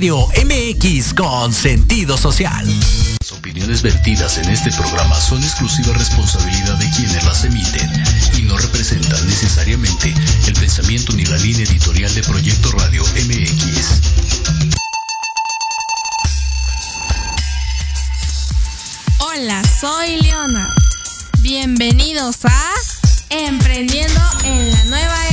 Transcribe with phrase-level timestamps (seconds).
[0.00, 2.66] Radio MX con sentido social.
[3.20, 8.02] Las opiniones vertidas en este programa son exclusiva responsabilidad de quienes las emiten
[8.38, 10.14] y no representan necesariamente
[10.46, 14.00] el pensamiento ni la línea editorial de Proyecto Radio MX.
[19.18, 20.74] Hola, soy Leona.
[21.40, 22.72] Bienvenidos a
[23.28, 25.29] Emprendiendo en la Nueva Era,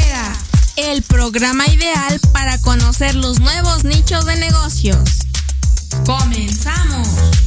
[0.78, 5.00] el programa ideal para conocer los nuevos nichos de negocios.
[6.06, 7.47] ¡Comenzamos!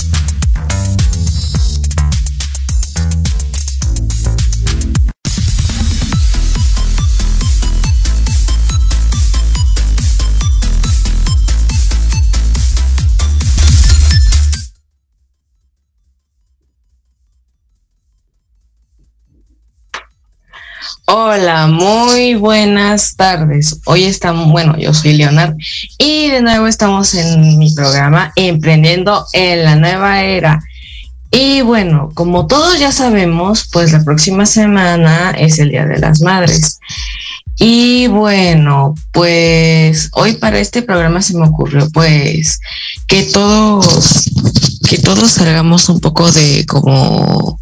[21.71, 23.81] Muy buenas tardes.
[23.85, 25.55] Hoy estamos, bueno, yo soy Leonard
[25.99, 30.61] y de nuevo estamos en mi programa Emprendiendo en la Nueva Era.
[31.31, 36.21] Y bueno, como todos ya sabemos, pues la próxima semana es el Día de las
[36.21, 36.81] Madres.
[37.57, 42.59] Y bueno, pues hoy para este programa se me ocurrió pues
[43.07, 44.31] que todos,
[44.89, 47.60] que todos salgamos un poco de como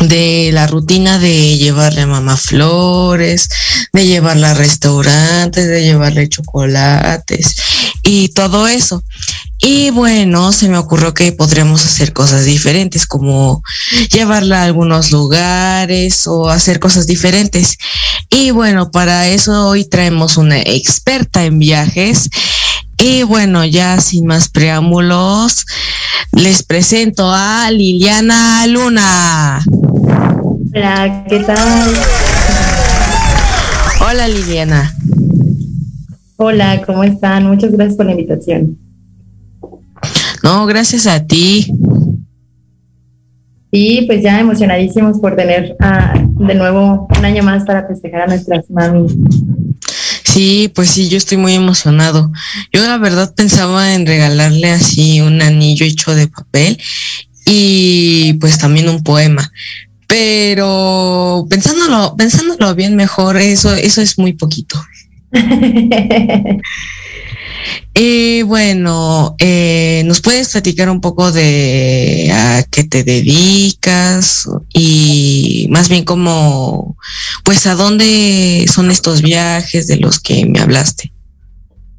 [0.00, 3.48] de la rutina de llevarle a mamá flores,
[3.92, 7.56] de llevarla a restaurantes, de llevarle chocolates
[8.02, 9.02] y todo eso.
[9.60, 13.62] Y bueno, se me ocurrió que podríamos hacer cosas diferentes, como
[14.12, 17.76] llevarla a algunos lugares o hacer cosas diferentes.
[18.30, 22.30] Y bueno, para eso hoy traemos una experta en viajes.
[23.00, 25.64] Y bueno, ya sin más preámbulos,
[26.32, 29.60] les presento a Liliana Luna.
[30.74, 31.58] Hola, ¿qué tal?
[34.00, 34.92] Hola Liliana.
[36.36, 37.46] Hola, ¿cómo están?
[37.46, 38.76] Muchas gracias por la invitación.
[40.42, 41.72] No, gracias a ti.
[43.70, 48.26] Y pues ya emocionadísimos por tener uh, de nuevo un año más para festejar a
[48.26, 49.06] nuestras mami.
[50.38, 52.30] Sí, pues sí, yo estoy muy emocionado.
[52.72, 56.78] Yo la verdad pensaba en regalarle así un anillo hecho de papel
[57.44, 59.50] y pues también un poema.
[60.06, 64.80] Pero pensándolo, pensándolo bien mejor, eso, eso es muy poquito.
[67.94, 75.88] Y bueno, eh, ¿nos puedes platicar un poco de a qué te dedicas y más
[75.88, 76.96] bien cómo,
[77.44, 81.12] pues a dónde son estos viajes de los que me hablaste?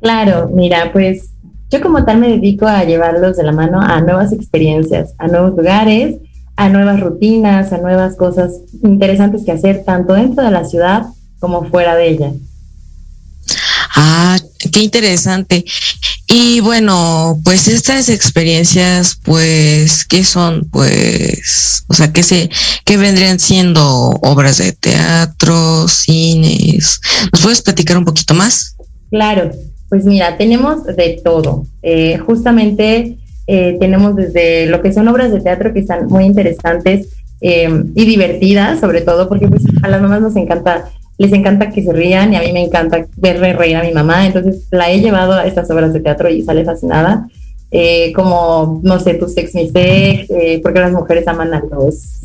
[0.01, 1.31] Claro, mira, pues
[1.69, 5.55] yo como tal me dedico a llevarlos de la mano a nuevas experiencias, a nuevos
[5.55, 6.15] lugares,
[6.55, 11.05] a nuevas rutinas, a nuevas cosas interesantes que hacer tanto dentro de la ciudad
[11.39, 12.31] como fuera de ella.
[13.95, 14.38] Ah,
[14.69, 15.65] qué interesante.
[16.27, 20.67] Y bueno, pues estas experiencias, pues, ¿qué son?
[20.71, 22.49] Pues, o sea, ¿qué se,
[22.85, 27.01] qué vendrían siendo obras de teatro, cines?
[27.33, 28.75] ¿Nos puedes platicar un poquito más?
[29.09, 29.51] Claro,
[29.89, 31.65] pues mira, tenemos de todo.
[31.81, 37.07] Eh, justamente eh, tenemos desde lo que son obras de teatro que están muy interesantes
[37.41, 41.83] eh, y divertidas, sobre todo porque pues a las mamás nos encanta les encanta que
[41.83, 45.01] se rían y a mí me encanta verle reír a mi mamá, entonces la he
[45.01, 47.27] llevado a estas obras de teatro y sale fascinada,
[47.71, 52.21] eh, como, no sé, tu sex mi sex, eh, porque las mujeres aman a los,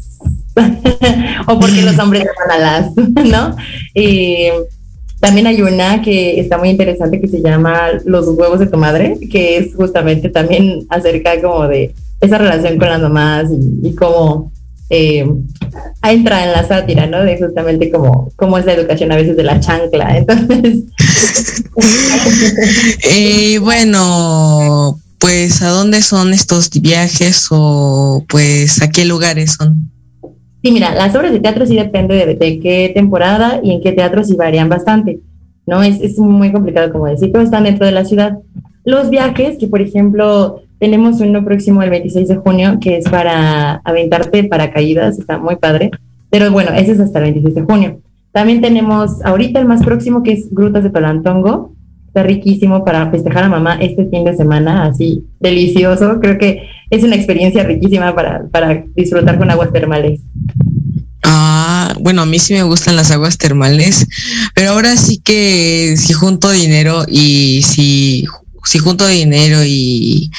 [1.48, 3.56] o porque los hombres aman a las, ¿no?
[3.94, 4.46] Y
[5.18, 9.18] también hay una que está muy interesante que se llama Los huevos de tu madre,
[9.28, 14.52] que es justamente también acerca como de esa relación con las mamás y, y cómo
[14.90, 15.26] eh,
[16.02, 17.24] entra en la sátira, ¿no?
[17.24, 20.16] De justamente como, cómo es la educación a veces de la chancla.
[20.18, 20.84] Entonces.
[23.16, 29.90] y bueno, pues, ¿a dónde son estos viajes o pues a qué lugares son?
[30.62, 33.92] Sí, mira, las obras de teatro sí depende de, de qué temporada y en qué
[33.92, 35.20] teatro sí varían bastante,
[35.66, 35.82] ¿no?
[35.82, 38.38] Es, es muy complicado como decir, pero están dentro de la ciudad.
[38.84, 43.76] Los viajes, que por ejemplo tenemos uno próximo el 26 de junio que es para
[43.84, 45.90] aventarte paracaídas, está muy padre.
[46.28, 48.00] Pero bueno, ese es hasta el 26 de junio.
[48.32, 51.72] También tenemos ahorita el más próximo que es Grutas de Palantongo.
[52.06, 56.20] Está riquísimo para festejar a mamá este fin de semana, así delicioso.
[56.20, 60.20] Creo que es una experiencia riquísima para, para disfrutar con aguas termales.
[61.22, 64.06] Ah, bueno, a mí sí me gustan las aguas termales,
[64.54, 68.26] pero ahora sí que si junto dinero y si
[68.64, 70.30] si junto dinero y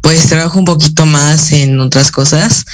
[0.00, 2.64] pues trabajo un poquito más en otras cosas,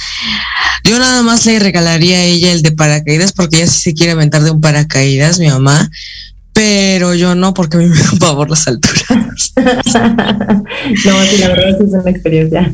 [0.83, 4.13] yo nada más le regalaría a ella el de paracaídas porque ella sí se quiere
[4.13, 5.89] aventar de un paracaídas, mi mamá.
[6.53, 9.53] pero yo no, porque a mí me da pavor las alturas.
[9.55, 12.71] no, sí, la verdad es una experiencia.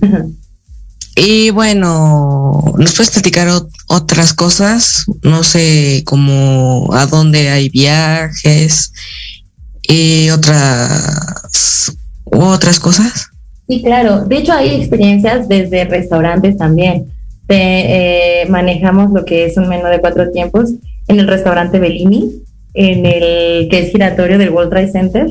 [1.15, 3.47] Y bueno, ¿nos puedes platicar
[3.87, 5.05] otras cosas?
[5.21, 8.93] No sé, como a dónde hay viajes
[9.83, 11.93] y otras,
[12.23, 13.32] otras cosas.
[13.67, 14.25] Sí, claro.
[14.25, 17.05] De hecho, hay experiencias desde restaurantes también.
[17.49, 20.71] Eh, manejamos lo que es un menú de cuatro tiempos
[21.07, 22.31] en el restaurante Bellini,
[22.73, 25.27] en el que es giratorio del World Trade Center.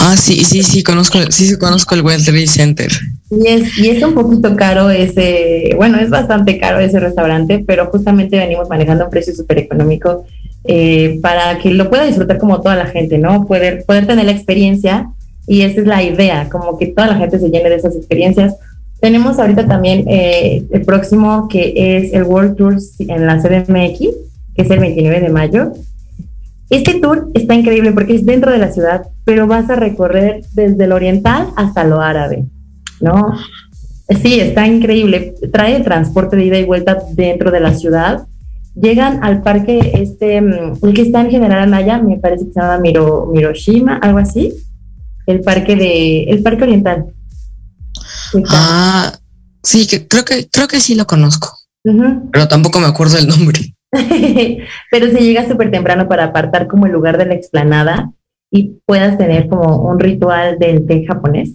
[0.00, 2.90] Ah, sí, sí, sí, conozco, sí, sí, conozco el World Trade Center.
[3.30, 7.86] Y es, y es un poquito caro ese, bueno, es bastante caro ese restaurante, pero
[7.86, 10.24] justamente venimos manejando un precio súper económico
[10.64, 13.46] eh, para que lo pueda disfrutar como toda la gente, ¿no?
[13.46, 15.08] Poder, poder tener la experiencia
[15.46, 18.54] y esa es la idea, como que toda la gente se llene de esas experiencias.
[19.00, 23.98] Tenemos ahorita también eh, el próximo que es el World Tour en la CDMX,
[24.54, 25.72] que es el 29 de mayo.
[26.70, 30.86] Este tour está increíble porque es dentro de la ciudad, pero vas a recorrer desde
[30.86, 32.44] lo oriental hasta lo árabe.
[33.02, 33.36] ¿no?
[34.22, 35.34] Sí, está increíble.
[35.52, 38.26] Trae transporte de ida y vuelta dentro de la ciudad.
[38.74, 42.60] Llegan al parque, este, mm, el que está en General Anaya, me parece que se
[42.60, 44.54] llama Miro, Miroshima, algo así.
[45.26, 47.06] El parque de, el parque oriental.
[48.48, 49.12] Ah,
[49.62, 51.56] sí, que creo que, creo que sí lo conozco.
[51.82, 53.74] Pero tampoco me acuerdo el nombre.
[54.90, 58.12] pero se llega súper temprano para apartar como el lugar de la explanada
[58.50, 61.54] y puedas tener como un ritual del té japonés.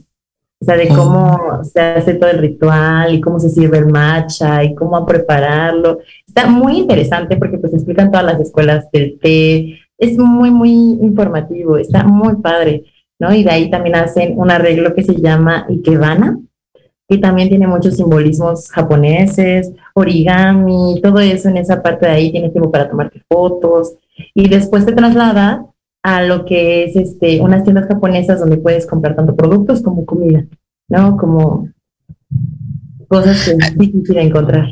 [0.59, 1.63] O sea, de cómo oh.
[1.63, 6.00] se hace todo el ritual y cómo se sirve el matcha y cómo prepararlo.
[6.27, 9.79] Está muy interesante porque pues explican todas las escuelas del té.
[10.00, 12.86] Es muy, muy informativo, está muy padre,
[13.19, 13.33] ¿no?
[13.33, 16.39] Y de ahí también hacen un arreglo que se llama Ikebana,
[17.07, 22.50] que también tiene muchos simbolismos japoneses, origami, todo eso en esa parte de ahí, tiene
[22.50, 23.93] tiempo para tomarte fotos.
[24.33, 25.65] Y después te traslada
[26.03, 30.45] a lo que es este, unas tiendas japonesas donde puedes comprar tanto productos como comida,
[30.89, 31.17] ¿no?
[31.17, 31.69] Como
[33.07, 34.65] cosas que es difícil encontrar.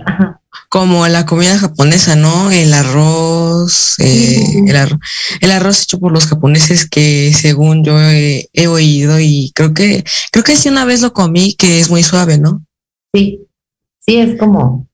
[0.69, 2.51] Como la comida japonesa, ¿no?
[2.51, 9.19] El arroz, eh, el, arroz, hecho por los japoneses que según yo he, he, oído
[9.19, 12.63] y creo que, creo que sí una vez lo comí que es muy suave, ¿no?
[13.13, 13.41] Sí,
[13.99, 14.87] sí, es como,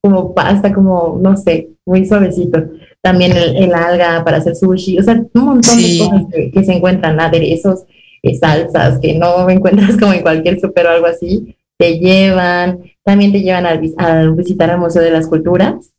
[0.00, 2.62] como pasta, como, no sé, muy suavecito
[3.02, 6.22] también el, alga para hacer sushi, o sea, un montón de cosas
[6.52, 7.84] que, se encuentran, aderezos,
[8.22, 13.32] eh, salsas que no encuentras como en cualquier super o algo así, te llevan, también
[13.32, 15.94] te llevan a, visitar el Museo de las Culturas,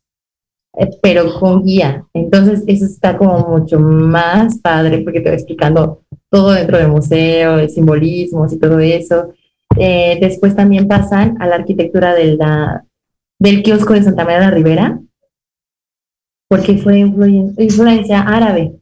[0.78, 2.06] eh, pero con guía.
[2.14, 7.68] Entonces, eso está como mucho más padre porque te va explicando todo dentro del museo,
[7.68, 9.34] simbolismos y todo eso.
[9.76, 12.84] Eh, después también pasan a la arquitectura de la,
[13.40, 15.00] del kiosco de Santa María de la Ribera,
[16.46, 18.76] porque fue influencia árabe.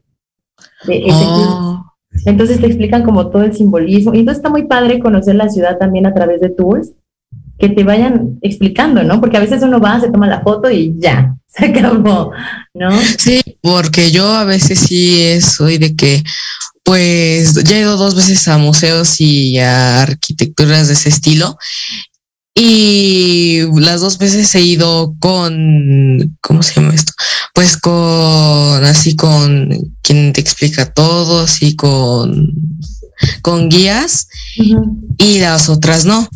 [1.09, 1.70] Oh.
[2.25, 4.13] Entonces te explican como todo el simbolismo.
[4.13, 6.91] Y entonces está muy padre conocer la ciudad también a través de tours
[7.59, 9.21] que te vayan explicando, ¿no?
[9.21, 12.31] Porque a veces uno va, se toma la foto y ya, se acabó,
[12.73, 12.91] ¿no?
[13.17, 16.23] Sí, porque yo a veces sí soy de que,
[16.83, 21.57] pues, ya he ido dos veces a museos y a arquitecturas de ese estilo
[22.53, 27.13] y las dos veces he ido con, ¿cómo se llama esto?
[27.53, 32.53] Pues con, así con quien te explica todo, así con,
[33.41, 34.27] con guías
[35.17, 36.27] y las otras no.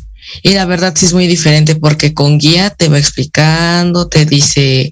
[0.42, 4.92] Y la verdad sí es muy diferente porque con guía te va explicando, te dice,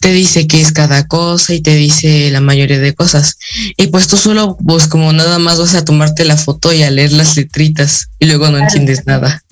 [0.00, 3.38] te dice qué es cada cosa y te dice la mayoría de cosas.
[3.76, 6.90] Y pues tú solo, pues como nada más vas a tomarte la foto y a
[6.90, 9.42] leer las letritas y luego no entiendes nada.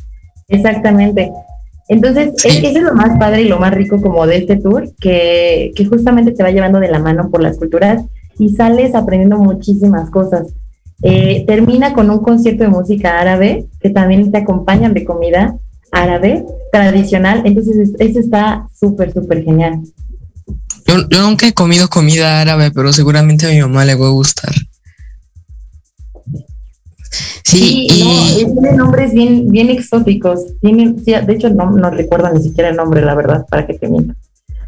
[0.49, 1.31] Exactamente.
[1.89, 5.73] Entonces, eso es lo más padre y lo más rico como de este tour, que,
[5.77, 8.03] que justamente te va llevando de la mano por las culturas
[8.39, 10.49] y sales aprendiendo muchísimas cosas.
[11.03, 15.57] Eh, termina con un concierto de música árabe, que también te acompañan de comida
[15.93, 19.81] árabe tradicional, entonces eso está súper, súper genial.
[20.87, 24.11] Yo, yo nunca he comido comida árabe, pero seguramente a mi mamá le va a
[24.11, 24.53] gustar.
[27.47, 28.45] Sí, y...
[28.45, 30.59] tiene nombres bien, bien exóticos.
[30.61, 33.89] Tienen, de hecho, no, no recuerdo ni siquiera el nombre, la verdad, para que te
[33.89, 34.15] miento.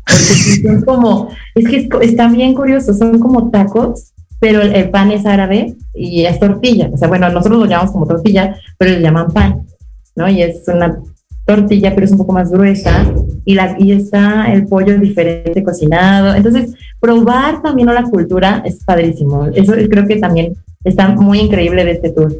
[0.07, 5.27] Porque son como, es que están bien curiosos, son como tacos, pero el, pan es
[5.27, 6.89] árabe y es tortilla.
[6.93, 9.67] O sea, bueno, nosotros lo llamamos como tortilla, pero le llaman pan,
[10.15, 10.29] ¿no?
[10.29, 11.01] Y es una
[11.45, 13.13] tortilla, pero es un poco más gruesa
[13.45, 16.33] y, la, y está el pollo diferente cocinado.
[16.33, 19.47] Entonces, probar también la cultura es padrísimo.
[19.47, 20.55] Eso creo que también
[20.85, 22.33] está muy increíble de este tour.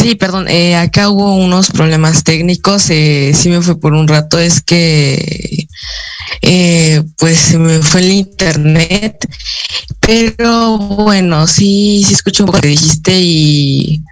[0.00, 4.38] Sí, perdón, eh, acá hubo unos problemas técnicos, eh, sí me fue por un rato,
[4.38, 5.68] es que
[6.40, 9.28] eh, pues se me fue el internet,
[10.00, 14.02] pero bueno, sí, sí escuché un poco lo que dijiste y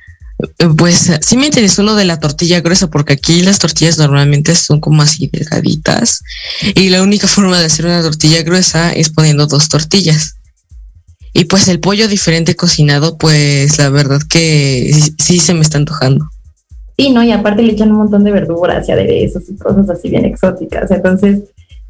[0.76, 4.80] pues sí me interesó lo de la tortilla gruesa, porque aquí las tortillas normalmente son
[4.80, 6.22] como así delgaditas
[6.74, 10.37] y la única forma de hacer una tortilla gruesa es poniendo dos tortillas.
[11.32, 15.78] Y pues el pollo diferente cocinado, pues la verdad que sí, sí se me está
[15.78, 16.28] antojando.
[16.96, 17.22] Sí, ¿no?
[17.22, 20.90] Y aparte le echan un montón de verduras y aderezos y cosas así bien exóticas.
[20.90, 21.40] Entonces,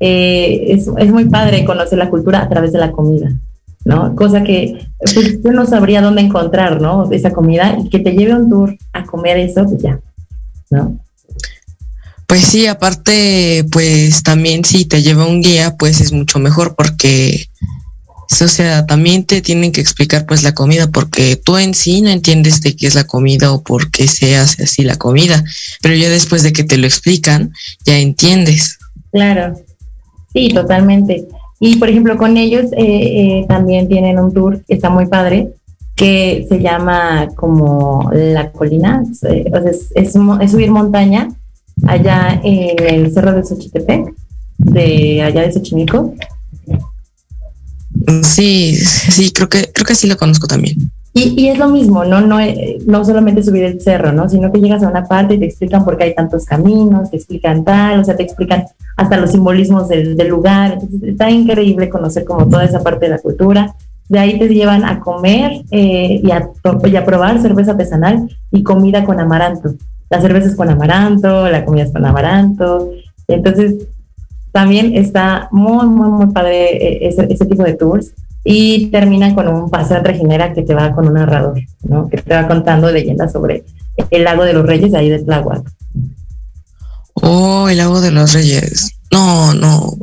[0.01, 3.33] eh, es, es muy padre conocer la cultura a través de la comida,
[3.85, 4.15] ¿no?
[4.15, 7.11] Cosa que pues, yo no sabría dónde encontrar, ¿no?
[7.11, 9.99] Esa comida y que te lleve a un tour a comer eso, pues ya,
[10.71, 10.99] ¿no?
[12.29, 17.49] Pues sí, aparte, pues también si te lleva un guía, pues es mucho mejor porque,
[18.31, 22.11] o sea, también te tienen que explicar pues la comida porque tú en sí no
[22.11, 25.43] entiendes de qué es la comida o por qué se hace así la comida,
[25.83, 27.53] pero ya después de que te lo explican,
[27.85, 28.79] ya entiendes.
[29.13, 29.55] Claro,
[30.33, 31.27] sí, totalmente.
[31.59, 35.49] Y por ejemplo, con ellos eh, eh, también tienen un tour que está muy padre,
[35.97, 41.29] que se llama como La Colina, o sea, es, es subir montaña
[41.87, 44.15] allá en el Cerro de Xochitepec,
[44.59, 46.15] de allá de Xochimilco.
[48.23, 50.77] Sí, sí, creo que, creo que sí lo conozco también.
[51.15, 52.21] Y, y es lo mismo, ¿no?
[52.21, 54.29] No, eh, no solamente subir el cerro, ¿no?
[54.29, 57.17] Sino que llegas a una parte y te explican por qué hay tantos caminos, te
[57.17, 58.65] explican tal, o sea, te explican
[58.97, 60.75] hasta los simbolismos del, del lugar.
[60.75, 63.75] Entonces, está increíble conocer como toda esa parte de la cultura.
[64.09, 66.49] De ahí te llevan a comer eh, y, a,
[66.85, 69.75] y a probar cerveza artesanal y comida con amaranto.
[70.11, 72.91] La cerveza es con amaranto, la comida es con amaranto.
[73.27, 73.75] Entonces,
[74.53, 78.13] también está muy, muy, muy padre eh, ese, ese tipo de tours
[78.45, 82.09] y termina con un paseo trajinera que te va con un narrador, ¿no?
[82.09, 83.65] Que te va contando leyendas sobre
[84.11, 85.71] el lago de los reyes de ahí de Tláhuac.
[87.15, 88.93] Oh, el lago de los reyes.
[89.11, 89.99] No, no.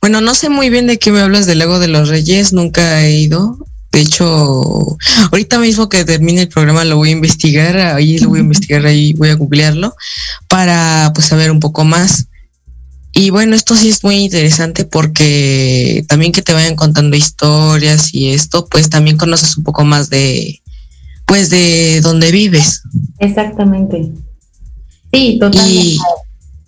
[0.00, 3.02] Bueno, no sé muy bien de qué me hablas del lago de los reyes, nunca
[3.02, 3.58] he ido.
[3.92, 4.96] De hecho,
[5.30, 8.86] ahorita mismo que termine el programa lo voy a investigar, ahí lo voy a investigar,
[8.86, 9.94] ahí voy a googlearlo
[10.48, 12.26] para pues saber un poco más.
[13.14, 18.30] Y bueno, esto sí es muy interesante porque también que te vayan contando historias y
[18.30, 20.60] esto, pues también conoces un poco más de,
[21.24, 22.82] pues de dónde vives
[23.20, 24.10] Exactamente.
[25.12, 25.80] Sí, totalmente.
[25.80, 25.98] y,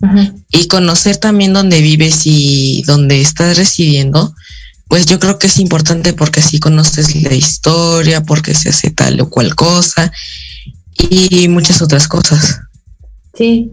[0.01, 0.33] Ajá.
[0.49, 4.33] y conocer también dónde vives y dónde estás residiendo,
[4.87, 9.19] pues yo creo que es importante porque así conoces la historia, porque se hace tal
[9.19, 10.13] o cual cosa
[11.09, 12.61] y muchas otras cosas.
[13.37, 13.71] Sí,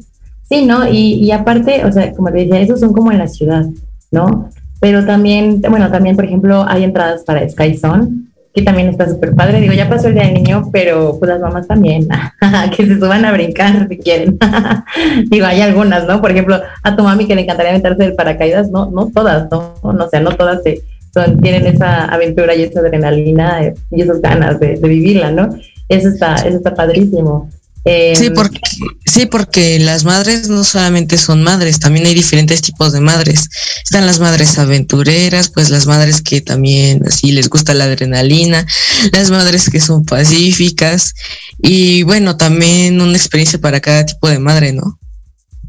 [0.55, 0.88] sí, ¿no?
[0.88, 3.64] Y, y aparte, o sea, como te decía, esos son como en la ciudad,
[4.11, 4.51] ¿no?
[4.81, 8.09] Pero también, bueno, también, por ejemplo, hay entradas para Sky Zone,
[8.53, 9.61] que también está súper padre.
[9.61, 12.07] Digo, ya pasó el día del niño, pero pues las mamás también,
[12.77, 14.38] que se suban a brincar si quieren.
[15.31, 16.21] Digo, hay algunas, ¿no?
[16.21, 19.75] Por ejemplo, a tu mami que le encantaría aventarse del paracaídas, no, no todas, ¿no?
[19.83, 24.21] No, o sea, no todas se, son, tienen esa aventura y esa adrenalina y esas
[24.21, 25.49] ganas de, de vivirla, ¿no?
[25.88, 27.49] Eso está, eso está padrísimo.
[27.85, 28.59] Eh, Sí, porque,
[29.05, 33.49] sí, porque las madres no solamente son madres, también hay diferentes tipos de madres.
[33.85, 38.66] Están las madres aventureras, pues las madres que también así les gusta la adrenalina,
[39.12, 41.14] las madres que son pacíficas
[41.61, 44.99] y bueno, también una experiencia para cada tipo de madre, ¿no?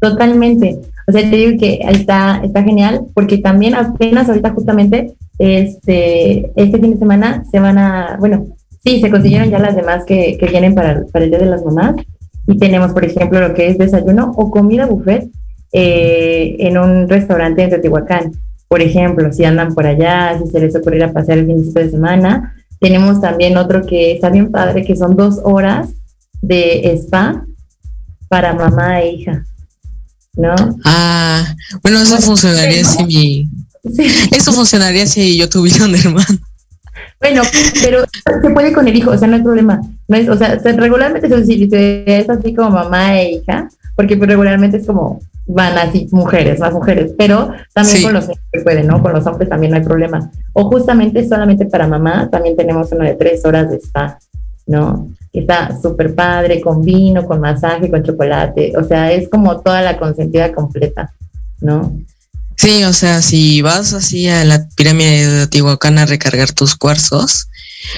[0.00, 0.78] Totalmente.
[1.08, 6.50] O sea, te digo que ahí está, está genial, porque también apenas ahorita justamente, este,
[6.56, 8.55] este fin de semana se van a, bueno,
[8.86, 11.64] sí, se consiguieron ya las demás que, que vienen para, para el Día de las
[11.64, 11.96] Mamás.
[12.46, 15.28] Y tenemos, por ejemplo, lo que es desayuno o comida buffet
[15.72, 18.32] eh, en un restaurante en Teotihuacán.
[18.68, 21.72] Por ejemplo, si andan por allá, si se les ocurre ir a pasear el fin
[21.72, 22.54] de semana.
[22.80, 25.88] Tenemos también otro que está bien padre, que son dos horas
[26.40, 27.44] de spa
[28.28, 29.44] para mamá e hija.
[30.36, 30.54] ¿no?
[30.84, 33.48] Ah, bueno, eso funcionaría si mi,
[33.94, 34.06] Sí.
[34.32, 36.38] eso funcionaría si yo tuviera un hermano.
[37.20, 37.42] Bueno,
[37.82, 38.04] pero
[38.42, 39.80] se puede con el hijo, o sea, no hay problema.
[40.08, 44.28] No es, o sea, se- regularmente se, es así como mamá e hija, porque pues,
[44.28, 48.02] regularmente es como van así mujeres, más mujeres, pero también Sí.
[48.02, 49.00] con los hombres se puede, ¿no?
[49.02, 50.30] Con los hombres también no hay problema.
[50.52, 54.18] O justamente solamente para mamá, también tenemos uno de tres horas de spa,
[54.66, 55.08] ¿no?
[55.32, 59.82] Que está súper padre, con vino, con masaje, con chocolate, o sea, es como toda
[59.82, 61.12] la consentida completa,
[61.60, 61.92] ¿no?
[62.56, 67.48] Sí, o sea, si vas así a la pirámide de Teotihuacán a recargar tus cuarzos,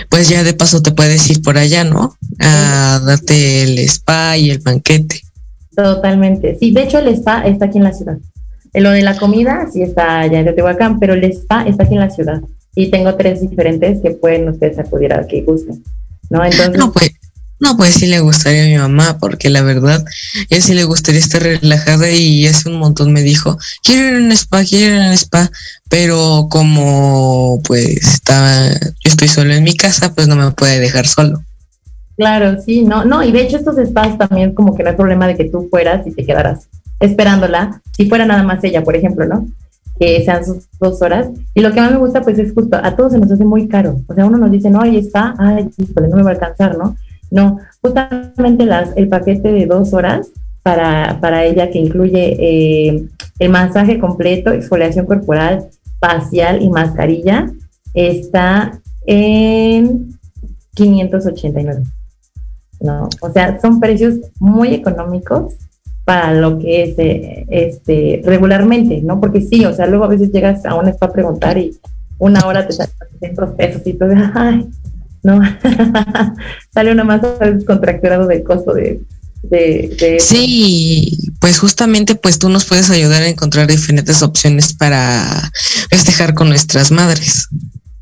[0.09, 2.17] pues ya de paso te puedes ir por allá, ¿no?
[2.41, 5.23] A darte el spa y el banquete.
[5.75, 6.57] Totalmente.
[6.59, 8.19] Sí, de hecho el spa está aquí en la ciudad.
[8.73, 11.95] Eh, Lo de la comida sí está allá en Teotihuacán, pero el spa está aquí
[11.95, 12.41] en la ciudad.
[12.75, 15.83] Y tengo tres diferentes que pueden ustedes acudir a que gusten.
[16.31, 16.45] ¿No?
[16.45, 17.11] Entonces, No, pues,
[17.61, 20.05] No, pues sí le gustaría a mi mamá, porque la verdad,
[20.49, 24.19] ella sí le gustaría estar relajada y hace un montón me dijo, quiero ir a
[24.19, 25.51] un spa, quiero ir a un spa,
[25.91, 31.07] pero como pues está, yo estoy solo en mi casa, pues no me puede dejar
[31.07, 31.43] solo.
[32.17, 35.27] Claro, sí, no, no, y de hecho estos spas también como que no hay problema
[35.27, 36.69] de que tú fueras y te quedaras
[37.01, 39.49] esperándola, si fuera nada más ella, por ejemplo, ¿no?
[39.99, 41.29] Que sean sus dos horas.
[41.55, 43.69] Y lo que más me gusta, pues es justo, a todos se nos hace muy
[43.69, 44.01] caro.
[44.07, 46.97] O sea, uno nos dice, no, ahí está, ay, no me va a alcanzar, ¿no?
[47.31, 50.31] No, justamente las, el paquete de dos horas
[50.63, 55.69] para, para ella que incluye eh, el masaje completo, exfoliación corporal,
[56.01, 57.51] facial y mascarilla,
[57.95, 60.19] está en
[60.75, 61.83] 589.
[62.81, 63.09] ¿no?
[63.21, 65.55] O sea, son precios muy económicos
[66.05, 69.21] para lo que es eh, este regularmente, ¿no?
[69.21, 71.77] Porque sí, o sea, luego a veces llegas a un spa a preguntar y
[72.19, 74.69] una hora te sale 600 pesos y tú ay,
[75.23, 75.41] no,
[76.73, 77.21] sale una más
[77.67, 79.01] contracturado del costo de,
[79.43, 85.25] de, Sí, pues justamente pues tú nos puedes ayudar a encontrar diferentes opciones para
[85.91, 87.49] festejar con nuestras madres.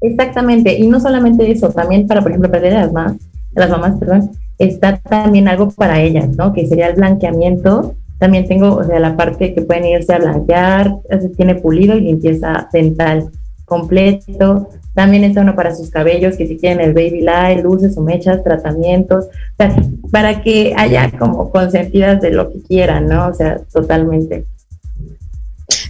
[0.00, 3.16] Exactamente, y no solamente eso, también para, por ejemplo, perder las mamás,
[3.55, 6.52] las mamás, perdón, está también algo para ellas, ¿no?
[6.52, 7.94] Que sería el blanqueamiento.
[8.18, 10.96] También tengo, o sea, la parte que pueden irse a blanquear,
[11.37, 13.31] tiene pulido y limpieza dental
[13.66, 14.70] completo.
[14.94, 18.42] También está uno para sus cabellos, que si quieren el baby light, luces o mechas,
[18.42, 19.76] tratamientos, o sea,
[20.11, 23.26] para que haya como consentidas de lo que quieran, ¿no?
[23.26, 24.46] O sea, totalmente.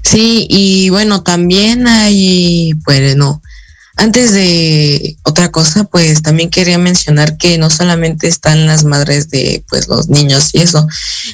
[0.02, 3.42] Sí, y bueno, también hay, pues no,
[3.96, 9.64] antes de otra cosa, pues también quería mencionar que no solamente están las madres de
[9.68, 10.86] pues los niños y eso,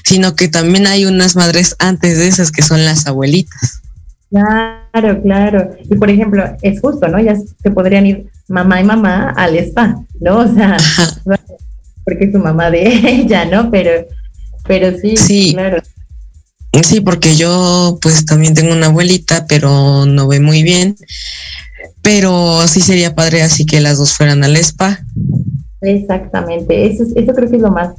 [0.05, 3.83] sino que también hay unas madres antes de esas que son las abuelitas.
[4.93, 5.71] Claro, claro.
[5.91, 7.19] Y por ejemplo, es justo, ¿no?
[7.19, 10.41] Ya se podrían ir mamá y mamá al spa, ¿no?
[10.41, 10.77] O sea,
[12.05, 13.71] porque es su mamá de ella, ¿no?
[13.71, 14.07] Pero,
[14.67, 15.83] pero sí, sí, claro.
[16.83, 20.97] Sí, porque yo pues también tengo una abuelita, pero no ve muy bien.
[22.03, 24.99] Pero sí sería padre así que las dos fueran al spa.
[25.81, 27.95] Exactamente, eso, eso creo que es lo más,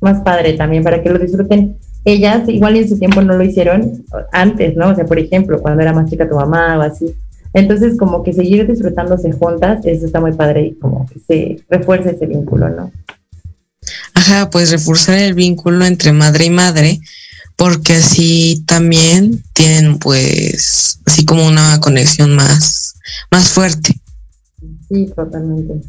[0.00, 1.76] más padre también, para que lo disfruten.
[2.04, 4.88] Ellas igual en su tiempo no lo hicieron antes, ¿no?
[4.88, 7.14] O sea, por ejemplo, cuando era más chica tu mamá o así.
[7.52, 12.10] Entonces, como que seguir disfrutándose juntas, eso está muy padre y como que se refuerza
[12.10, 12.92] ese vínculo, ¿no?
[14.14, 17.00] Ajá, pues reforzar el vínculo entre madre y madre,
[17.56, 22.94] porque así también tienen pues así como una conexión más
[23.30, 23.94] más fuerte.
[24.88, 25.80] Sí, totalmente.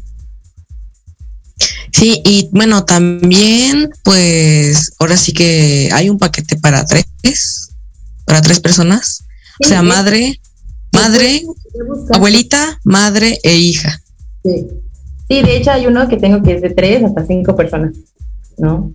[1.92, 7.68] Sí, y bueno, también, pues, ahora sí que hay un paquete para tres,
[8.24, 9.24] para tres personas.
[9.62, 10.40] o sea, madre,
[10.92, 11.42] madre,
[12.12, 14.00] abuelita, madre e hija.
[14.42, 14.66] Sí.
[15.28, 17.94] sí, de hecho hay uno que tengo que es de tres hasta cinco personas,
[18.58, 18.92] ¿no?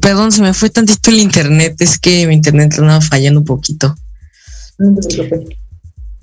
[0.00, 3.94] perdón, se me fue tantito el internet, es que mi internet andaba fallando un poquito.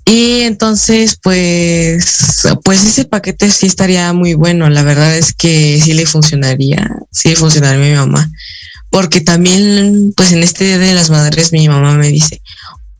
[0.06, 4.68] Y entonces, pues, pues ese paquete sí estaría muy bueno.
[4.68, 8.30] La verdad es que sí le funcionaría, sí le funcionaría a mi mamá.
[8.90, 12.42] Porque también, pues en este Día de las Madres, mi mamá me dice,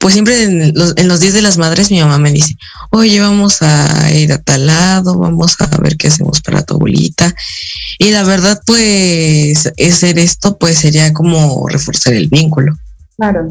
[0.04, 2.58] pues siempre en los, en los días de las madres mi mamá me dice,
[2.90, 7.34] oye, vamos a ir a tal lado, vamos a ver qué hacemos para tu abuelita.
[7.98, 12.76] Y la verdad, pues, hacer esto, pues sería como reforzar el vínculo.
[13.16, 13.48] Claro.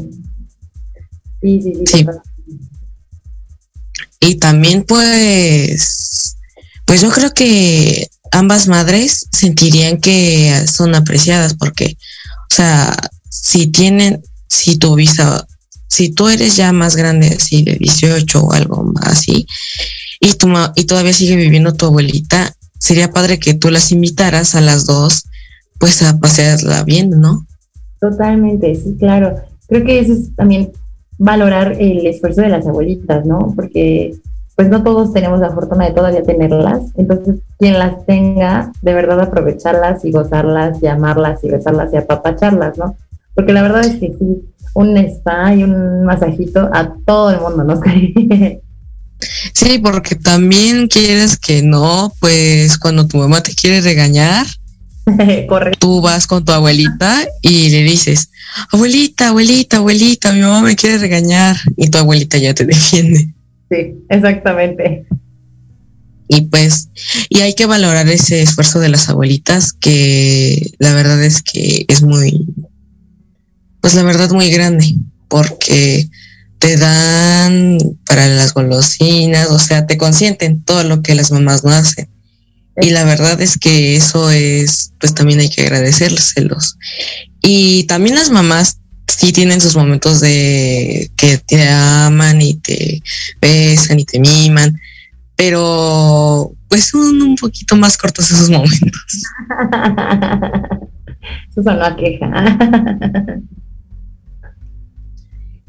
[1.42, 2.06] Sí, sí, sí.
[4.26, 6.36] Y también, pues,
[6.84, 11.96] pues yo creo que ambas madres sentirían que son apreciadas porque,
[12.50, 12.96] o sea,
[13.28, 15.46] si tienen, si tu visa
[15.94, 19.46] si tú eres ya más grande, así de 18 o algo así,
[20.18, 24.60] y, tu, y todavía sigue viviendo tu abuelita, sería padre que tú las invitaras a
[24.60, 25.22] las dos,
[25.78, 27.46] pues a pasearla bien, ¿no?
[28.00, 29.36] Totalmente, sí, claro.
[29.68, 30.72] Creo que eso es también
[31.18, 33.52] valorar el esfuerzo de las abuelitas, ¿no?
[33.54, 34.14] Porque
[34.56, 39.20] pues no todos tenemos la fortuna de todavía tenerlas, entonces quien las tenga, de verdad
[39.20, 42.96] aprovecharlas y gozarlas y amarlas y besarlas y apapacharlas, ¿no?
[43.34, 47.64] Porque la verdad es que sí, un spa y un masajito a todo el mundo
[47.64, 48.60] nos cae.
[49.54, 54.46] Sí, porque también quieres que no, pues cuando tu mamá te quiere regañar,
[55.78, 58.30] tú vas con tu abuelita y le dices,
[58.72, 63.28] abuelita, abuelita, abuelita, mi mamá me quiere regañar y tu abuelita ya te defiende.
[63.70, 65.06] Sí, exactamente.
[66.28, 66.88] Y pues,
[67.28, 72.02] y hay que valorar ese esfuerzo de las abuelitas que la verdad es que es
[72.02, 72.46] muy,
[73.80, 74.94] pues la verdad muy grande,
[75.28, 76.08] porque
[76.58, 81.70] te dan para las golosinas, o sea, te consienten todo lo que las mamás no
[81.72, 82.08] hacen.
[82.80, 86.76] Y la verdad es que eso es, pues también hay que agradecérselos.
[87.40, 93.02] Y también las mamás sí tienen sus momentos de que te aman y te
[93.40, 94.80] besan y te miman,
[95.36, 99.22] pero pues son un poquito más cortos esos momentos.
[101.50, 102.58] Eso son la queja.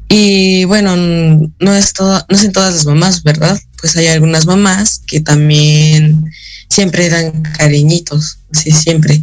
[0.08, 3.58] Y bueno, no es todo, no es en todas las mamás, ¿verdad?
[3.80, 6.30] Pues hay algunas mamás que también
[6.68, 9.22] siempre dan cariñitos, así siempre.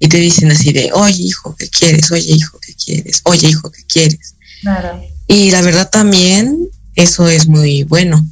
[0.00, 2.10] Y te dicen así de, oye hijo, ¿qué quieres?
[2.12, 3.20] Oye hijo, ¿qué quieres?
[3.24, 4.34] Oye hijo, ¿qué quieres?
[4.62, 5.00] Claro.
[5.26, 8.24] Y la verdad también eso es muy bueno.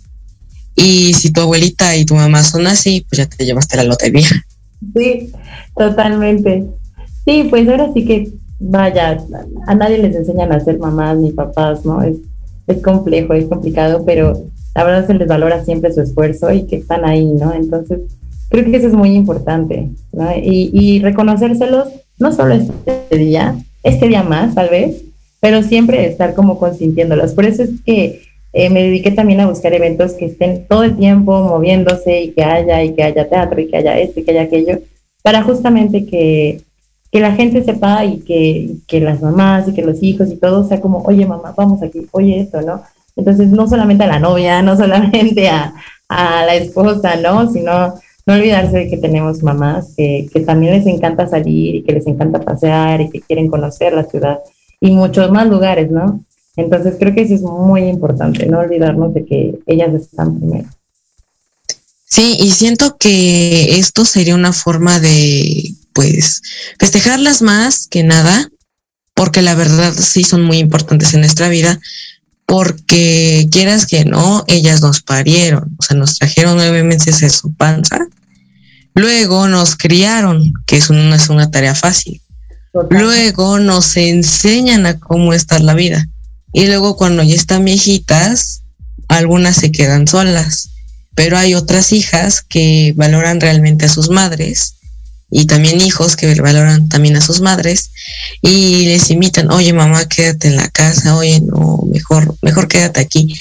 [0.74, 4.28] Y si tu abuelita y tu mamá son así, pues ya te llevaste la lotería.
[4.94, 5.32] Sí,
[5.76, 6.66] totalmente.
[7.24, 9.18] Sí, pues ahora sí que, vaya,
[9.66, 12.02] a nadie les enseñan a ser mamás ni papás, ¿no?
[12.02, 12.16] Es,
[12.66, 16.76] es complejo, es complicado, pero la verdad se les valora siempre su esfuerzo y que
[16.76, 17.54] están ahí, ¿no?
[17.54, 18.00] Entonces,
[18.50, 20.30] creo que eso es muy importante, ¿no?
[20.36, 25.02] Y, y reconocérselos, no solo este día, este día más, tal vez,
[25.40, 27.32] pero siempre estar como consintiéndolos.
[27.32, 30.96] Por eso es que eh, me dediqué también a buscar eventos que estén todo el
[30.96, 34.30] tiempo moviéndose y que haya, y que haya teatro, y que haya esto, y que
[34.30, 34.78] haya aquello,
[35.22, 36.62] para justamente que,
[37.12, 40.66] que la gente sepa y que, que las mamás y que los hijos y todo
[40.66, 42.82] sea como, oye mamá, vamos aquí, oye esto, ¿no?
[43.14, 45.74] Entonces, no solamente a la novia, no solamente a,
[46.08, 47.50] a la esposa, ¿no?
[47.50, 47.94] Sino
[48.26, 52.06] no olvidarse de que tenemos mamás que, que también les encanta salir y que les
[52.06, 54.40] encanta pasear y que quieren conocer la ciudad
[54.80, 56.24] y muchos más lugares, ¿no?
[56.56, 60.68] Entonces creo que eso es muy importante, no olvidarnos de que ellas están primero.
[62.08, 66.40] Sí, y siento que esto sería una forma de, pues,
[66.78, 68.48] festejarlas más que nada,
[69.12, 71.80] porque la verdad sí son muy importantes en nuestra vida,
[72.46, 77.52] porque quieras que no, ellas nos parieron, o sea, nos trajeron nueve meses en su
[77.52, 78.06] panza,
[78.96, 82.20] luego nos criaron, que eso no es una tarea fácil,
[82.90, 86.08] luego nos enseñan a cómo está la vida,
[86.52, 88.62] y luego cuando ya están viejitas,
[89.08, 90.70] algunas se quedan solas,
[91.14, 94.74] pero hay otras hijas que valoran realmente a sus madres
[95.30, 97.90] y también hijos que valoran también a sus madres
[98.42, 103.34] y les invitan, oye mamá, quédate en la casa, oye, no, mejor, mejor quédate aquí.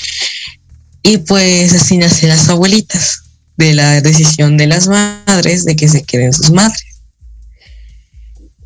[1.03, 3.24] Y pues así nacen las abuelitas
[3.57, 7.01] de la decisión de las madres de que se queden sus madres.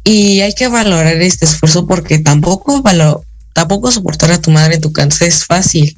[0.04, 3.24] Y hay que valorar este esfuerzo porque tampoco valo,
[3.54, 5.96] tampoco soportar a tu madre en tu casa es fácil.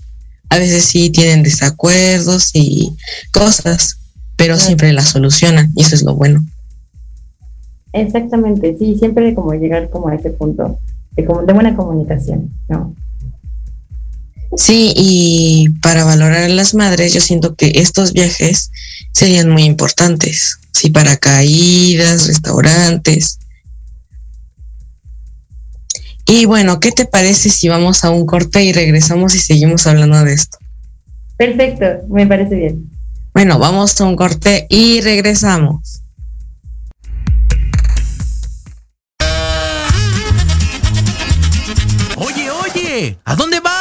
[0.50, 2.96] A veces sí tienen desacuerdos y
[3.32, 4.00] cosas,
[4.36, 6.44] pero siempre las solucionan y eso es lo bueno.
[7.94, 10.80] Exactamente, sí, siempre como llegar como a ese punto
[11.12, 12.96] de, como, de buena comunicación, ¿no?
[14.58, 18.72] Sí, y para valorar a las madres, yo siento que estos viajes
[19.14, 20.60] serían muy importantes.
[20.74, 23.40] Sí, para caídas, restaurantes.
[26.26, 30.24] Y bueno, ¿qué te parece si vamos a un corte y regresamos y seguimos hablando
[30.24, 30.58] de esto?
[31.38, 32.90] Perfecto, me parece bien.
[33.34, 36.02] Bueno, vamos a un corte y regresamos.
[42.18, 43.81] Oye, oye, ¿a dónde vas?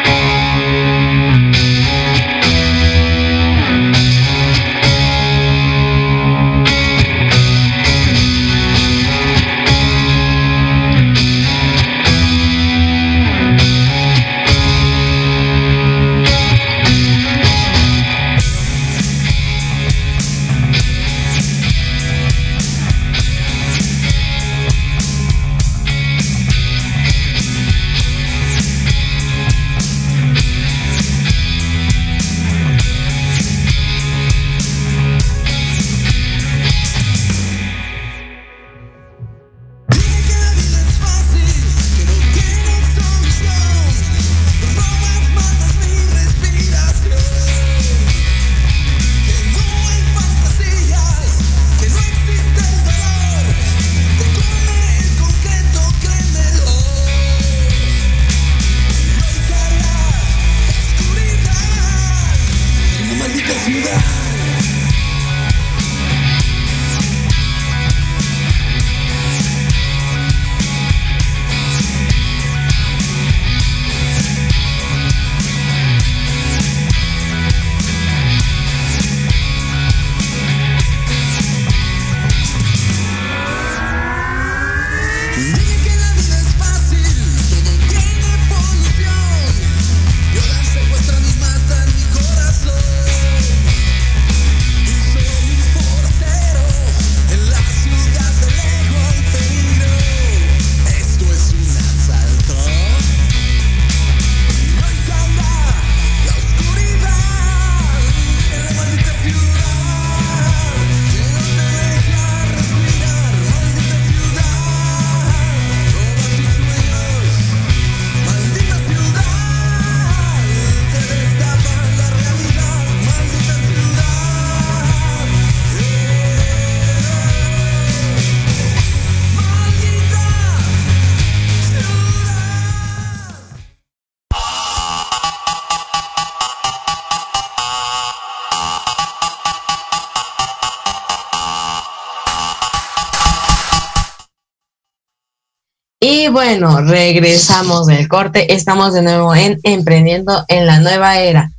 [146.31, 148.53] Bueno, regresamos del corte.
[148.53, 151.51] Estamos de nuevo en Emprendiendo en la Nueva Era.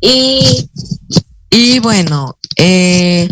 [0.00, 0.68] Y,
[1.50, 3.28] y bueno, eh,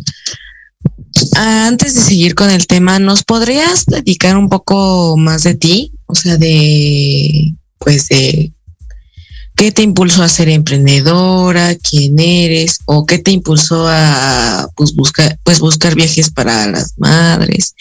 [1.37, 5.93] antes de seguir con el tema, ¿nos podrías platicar un poco más de ti?
[6.07, 8.53] O sea, de, pues, de
[9.57, 15.39] qué te impulsó a ser emprendedora, quién eres, o qué te impulsó a pues, buscar,
[15.45, 17.75] pues, buscar viajes para las madres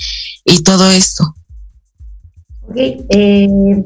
[0.46, 1.36] y todo esto.
[2.70, 3.84] Ok, eh,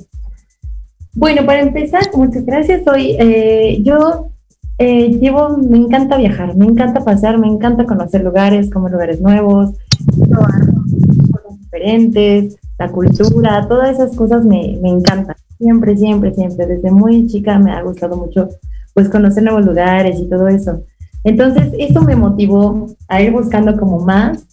[1.13, 2.85] bueno, para empezar, muchas gracias.
[2.85, 4.31] Hoy eh, yo
[4.77, 9.71] eh, llevo, me encanta viajar, me encanta pasear, me encanta conocer lugares, como lugares nuevos,
[10.17, 15.37] cosas diferentes, la cultura, todas esas cosas me, me encantan.
[15.57, 16.67] Siempre, siempre, siempre.
[16.67, 18.49] Desde muy chica me ha gustado mucho
[18.93, 20.83] pues conocer nuevos lugares y todo eso.
[21.23, 24.45] Entonces, eso me motivó a ir buscando como más,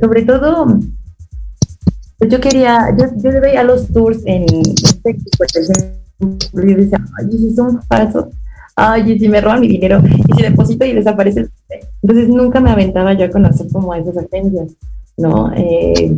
[0.00, 0.78] sobre todo
[2.28, 7.82] yo quería, yo, yo veía los tours en, por ejemplo, y decía, ay, si son
[7.82, 8.26] falsos,
[8.76, 11.48] ay, si me roban mi dinero, y si deposito y desaparece.
[12.02, 14.72] Entonces nunca me aventaba yo a conocer como a esas agencias,
[15.16, 15.52] ¿no?
[15.54, 16.16] Eh,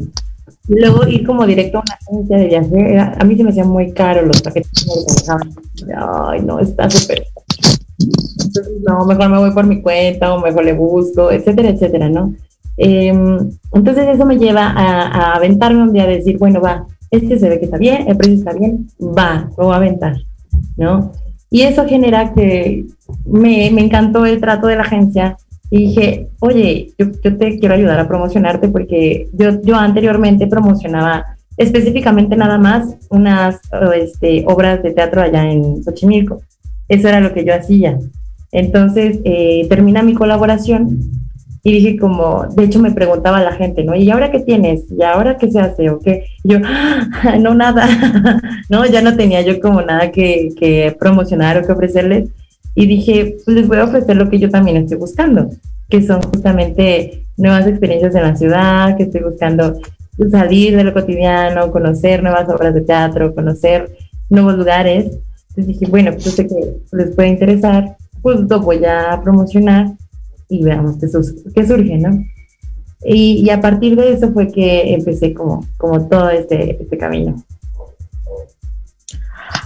[0.69, 3.93] luego ir como directo a una agencia de viaje, a mí se me hacían muy
[3.93, 7.25] caro los paquetes que me Ay, no, está súper.
[7.99, 12.35] Entonces, no, mejor me voy por mi cuenta o mejor le busco, etcétera, etcétera, ¿no?
[12.77, 17.49] Em, entonces eso me lleva a, aventarme un día a decir, bueno, va, este se
[17.49, 20.17] ve que está bien, el precio está bien, va, lo voy a aventar,
[20.77, 21.13] ¿no?
[21.51, 22.85] Y eso genera que
[23.25, 25.37] me, me encantó el trato de la agencia
[25.71, 31.37] y dije, oye, yo, yo, te quiero ayudar a promocionarte porque yo, yo anteriormente promocionaba
[31.57, 33.61] específicamente nada más unas
[33.97, 36.43] este, obras de teatro allá en Xochimilco.
[36.89, 37.99] Eso era lo que yo hacía.
[38.53, 41.01] Entonces, eh, termina mi colaboración
[41.67, 43.97] y dije como, de hecho me preguntaba la gente, ¿no?
[43.97, 44.85] ¿Y ahora qué tienes?
[44.91, 45.89] ¿Y ahora qué se hace?
[45.89, 46.27] ¿O qué?
[46.43, 47.89] Y yo, ah, no, nada,
[48.69, 52.29] no, ya no tenía yo como nada que, que, promocionar o que ofrecerles.
[52.75, 55.49] Y dije, pues les voy a ofrecer lo que yo también estoy buscando,
[55.89, 59.81] que son justamente nuevas experiencias en la ciudad, que estoy buscando
[60.31, 63.91] salir de lo cotidiano, conocer nuevas obras de teatro, conocer
[64.29, 65.19] nuevos lugares.
[65.49, 66.57] Entonces dije, bueno, pues sé que
[66.93, 69.93] les puede interesar, pues lo voy a promocionar
[70.55, 72.25] y veamos qué, surge, ¿no?
[73.07, 77.45] Y, a partir de eso fue que empecé como, como todo este, este camino.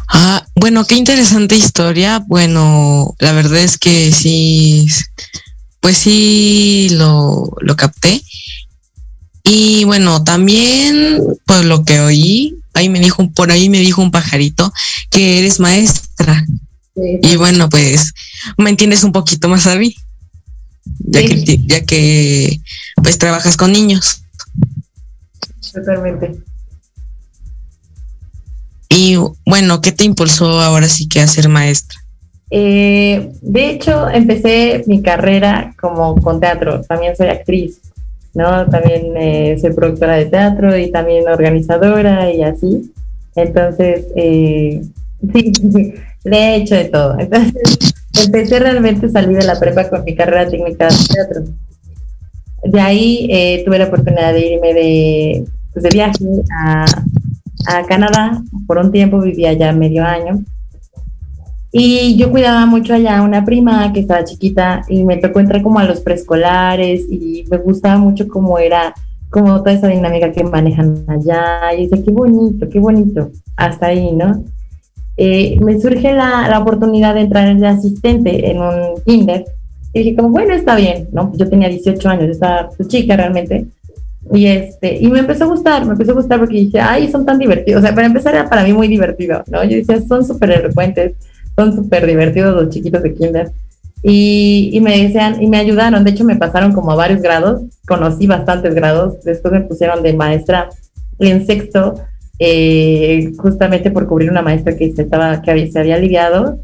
[0.09, 2.25] Ah, bueno, qué interesante historia.
[2.27, 4.89] Bueno, la verdad es que sí,
[5.81, 8.23] pues sí lo, lo capté.
[9.45, 14.11] Y bueno, también, pues lo que oí, ahí me dijo, por ahí me dijo un
[14.11, 14.73] pajarito
[15.11, 16.45] que eres maestra.
[17.23, 18.13] Y bueno, pues
[18.57, 19.95] me entiendes un poquito más a mí
[20.99, 22.61] ya, que, ya que
[23.03, 24.23] pues trabajas con niños.
[25.73, 26.35] Totalmente.
[28.89, 29.17] Y
[29.47, 31.99] bueno, ¿qué te impulsó ahora sí que a ser maestra?
[32.51, 36.81] Eh, de hecho, empecé mi carrera como con teatro.
[36.83, 37.81] También soy actriz,
[38.35, 38.67] ¿no?
[38.67, 42.93] También eh, soy productora de teatro y también organizadora y así.
[43.37, 44.83] Entonces, eh,
[45.33, 45.95] sí,
[46.25, 47.19] le he hecho de todo.
[47.19, 47.95] Entonces,
[48.25, 51.45] empecé realmente a salir de la prepa con mi carrera técnica de teatro.
[52.65, 56.25] De ahí eh, tuve la oportunidad de irme de, pues, de viaje
[56.57, 56.85] a,
[57.67, 58.43] a, Canadá.
[58.67, 60.43] Por un tiempo vivía allá medio año.
[61.71, 65.63] Y yo cuidaba mucho allá a una prima que estaba chiquita y me tocó entrar
[65.63, 68.95] como a los preescolares y me gustaba mucho cómo era,
[69.29, 71.75] como toda esa dinámica que manejan allá.
[71.77, 73.31] Y decía, qué bonito, qué bonito.
[73.55, 74.43] Hasta ahí, ¿no?
[75.21, 79.45] Eh, me surge la, la, oportunidad de entrar de asistente en un kinder.
[79.93, 81.33] Y dije, como, bueno, está bien, ¿no?
[81.35, 83.67] Yo tenía 18 años, estaba pues, chica realmente.
[84.33, 87.27] Y, este, y me empezó a gustar, me empezó a gustar porque dije, ay, son
[87.27, 87.83] tan divertidos.
[87.83, 89.65] O sea, para empezar era para mí muy divertido, ¿no?
[89.65, 91.15] Yo decía, son súper elocuentes,
[91.57, 93.51] son súper divertidos los chiquitos de kinder.
[94.05, 96.05] Y, y, me decían, y me ayudaron.
[96.05, 99.21] De hecho, me pasaron como a varios grados, conocí bastantes grados.
[99.25, 100.69] Después me pusieron de maestra
[101.19, 101.97] en sexto
[102.39, 106.59] eh, justamente por cubrir una maestra que se, estaba, que había, se había aliviado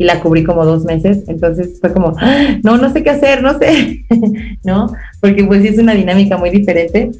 [0.00, 1.24] y la cubrí como dos meses.
[1.28, 2.58] Entonces fue como, ¡Ah!
[2.62, 4.06] no, no sé qué hacer, no sé,
[4.64, 4.92] ¿no?
[5.20, 7.10] Porque pues es una dinámica muy diferente,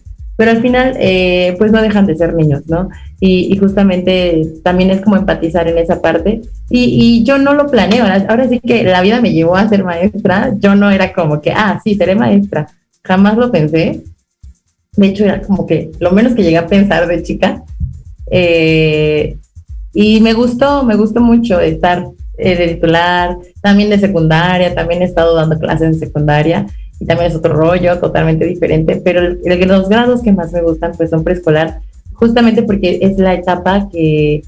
[0.41, 2.89] pero al final eh, pues no dejan de ser niños, ¿no?
[3.21, 6.41] Y, justamente también es como empatizar en esa parte.
[6.71, 9.85] Y, y, yo no lo planeo, ahora sí que la vida me llevó a ser
[9.85, 12.69] maestra, yo no era como que, ah, sí, seré maestra,
[13.05, 14.01] jamás lo pensé.
[14.97, 17.63] De hecho, era como que lo menos que llegué a pensar de chica,
[18.31, 19.37] eh,
[19.93, 22.07] y me gustó, me gustó mucho estar
[22.39, 26.67] eh, de titular, también de secundaria, también he estado dando clases en secundaria
[27.01, 31.11] y también es otro rollo totalmente diferente, pero los grados que más me gustan pues
[31.11, 31.81] son preescolar,
[32.13, 34.43] justamente porque es la etapa que,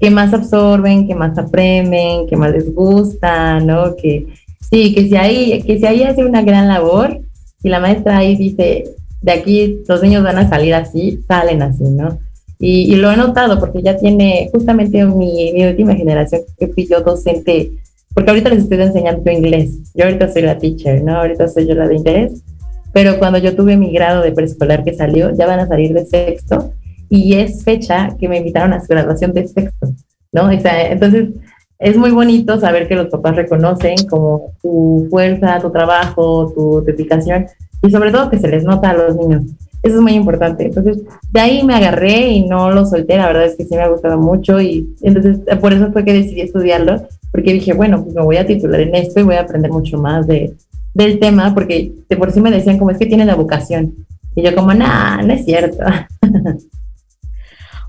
[0.00, 3.94] que más absorben, que más aprenden, que más les gusta, ¿no?
[3.94, 4.26] Que
[4.70, 7.20] sí, que si ahí, que si ahí hace una gran labor,
[7.62, 8.84] y la maestra ahí dice,
[9.20, 12.18] de aquí los niños van a salir así, salen así, ¿no?
[12.64, 17.00] Y, lo he notado porque ya tiene justamente mi, mi, última generación que fui yo
[17.00, 17.72] docente,
[18.14, 19.92] porque ahorita les estoy enseñando inglés.
[19.94, 21.16] Yo ahorita soy la teacher, ¿no?
[21.16, 22.44] Ahorita soy yo la de inglés.
[22.92, 26.06] Pero cuando yo tuve mi grado de preescolar que salió, ya van a salir de
[26.06, 26.72] sexto
[27.08, 29.92] y es fecha que me invitaron a su graduación de sexto,
[30.30, 30.44] ¿no?
[30.44, 31.30] O sea, entonces
[31.80, 37.46] es muy bonito saber que los papás reconocen como tu fuerza, tu trabajo, tu dedicación
[37.82, 39.42] y sobre todo que se les nota a los niños.
[39.82, 40.66] Eso es muy importante.
[40.66, 40.98] Entonces,
[41.30, 43.16] de ahí me agarré y no lo solté.
[43.16, 46.12] La verdad es que sí me ha gustado mucho y entonces por eso fue que
[46.12, 49.40] decidí estudiarlo, porque dije, bueno, pues me voy a titular en esto y voy a
[49.40, 50.54] aprender mucho más de,
[50.94, 53.94] del tema, porque de por sí me decían como es que tiene la vocación.
[54.36, 55.84] Y yo como, nah, no es cierto.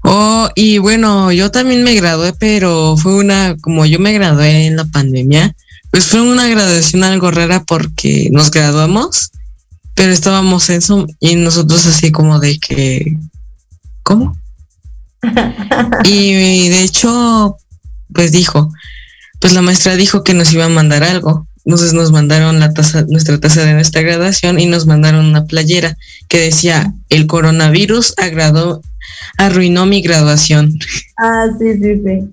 [0.05, 4.75] Oh, y bueno, yo también me gradué, pero fue una, como yo me gradué en
[4.75, 5.55] la pandemia,
[5.91, 9.31] pues fue una graduación algo rara porque nos graduamos
[9.95, 13.17] pero estábamos en Zoom y nosotros así como de que,
[14.03, 14.37] ¿cómo?
[16.03, 17.57] y de hecho,
[18.13, 18.71] pues dijo,
[19.39, 21.47] pues la maestra dijo que nos iba a mandar algo.
[21.65, 25.97] Entonces nos mandaron la taza, nuestra taza de nuestra graduación y nos mandaron una playera
[26.27, 28.81] que decía el coronavirus agradó,
[29.37, 30.77] arruinó mi graduación.
[31.17, 32.31] Ah, sí, sí, sí.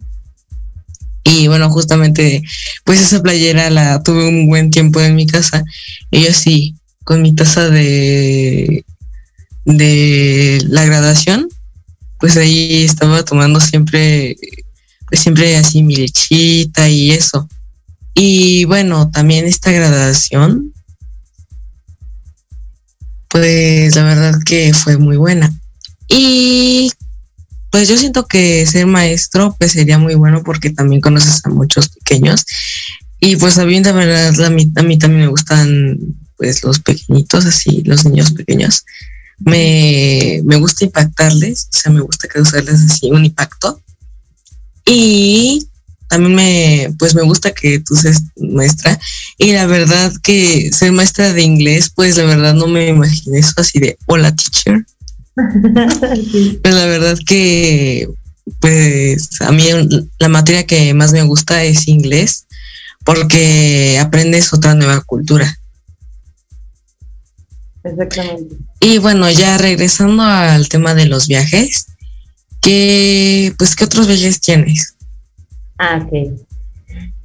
[1.22, 2.42] Y bueno, justamente,
[2.84, 5.62] pues esa playera la tuve un buen tiempo en mi casa.
[6.10, 6.74] Y yo sí,
[7.10, 8.84] con mi taza de,
[9.64, 11.48] de la graduación,
[12.20, 14.36] pues ahí estaba tomando siempre,
[15.08, 17.48] pues siempre así mi lechita y eso.
[18.14, 20.72] Y bueno, también esta graduación,
[23.26, 25.52] pues la verdad que fue muy buena.
[26.06, 26.92] Y
[27.70, 31.88] pues yo siento que ser maestro pues sería muy bueno porque también conoces a muchos
[31.88, 32.44] pequeños.
[33.18, 35.98] Y pues a mí, verdad, a mí, a mí también me gustan
[36.40, 38.86] pues los pequeñitos, así, los niños pequeños,
[39.40, 43.78] me, gusta impactarles, o sea, me gusta causarles así un impacto.
[44.86, 45.66] Y
[46.08, 48.98] también me, pues me gusta que tú seas maestra.
[49.36, 53.52] Y la verdad que ser maestra de inglés, pues la verdad no me imaginé eso
[53.58, 54.84] así de hola teacher.
[56.62, 58.08] Pues la verdad que,
[58.60, 59.64] pues a mí
[60.18, 62.46] la materia que más me gusta es inglés
[63.04, 65.59] porque aprendes otra nueva cultura.
[67.82, 68.56] Exactamente.
[68.80, 71.86] Y bueno, ya regresando al tema de los viajes,
[72.60, 74.96] ¿qué, pues, ¿qué otros viajes tienes?
[75.78, 76.30] Ah, ok.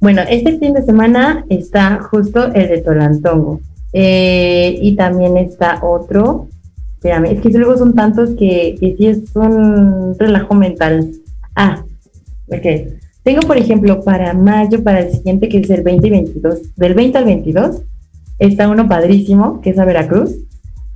[0.00, 3.60] Bueno, este fin de semana está justo el de Tolantongo.
[3.92, 6.48] Eh, y también está otro.
[6.96, 11.10] Espérame, es que luego son tantos que, que sí es un relajo mental.
[11.54, 11.84] Ah,
[12.48, 12.66] ok.
[13.22, 16.94] Tengo, por ejemplo, para mayo, para el siguiente, que es el 20 y 22, del
[16.94, 17.82] 20 al 22,
[18.38, 20.45] está uno padrísimo, que es a Veracruz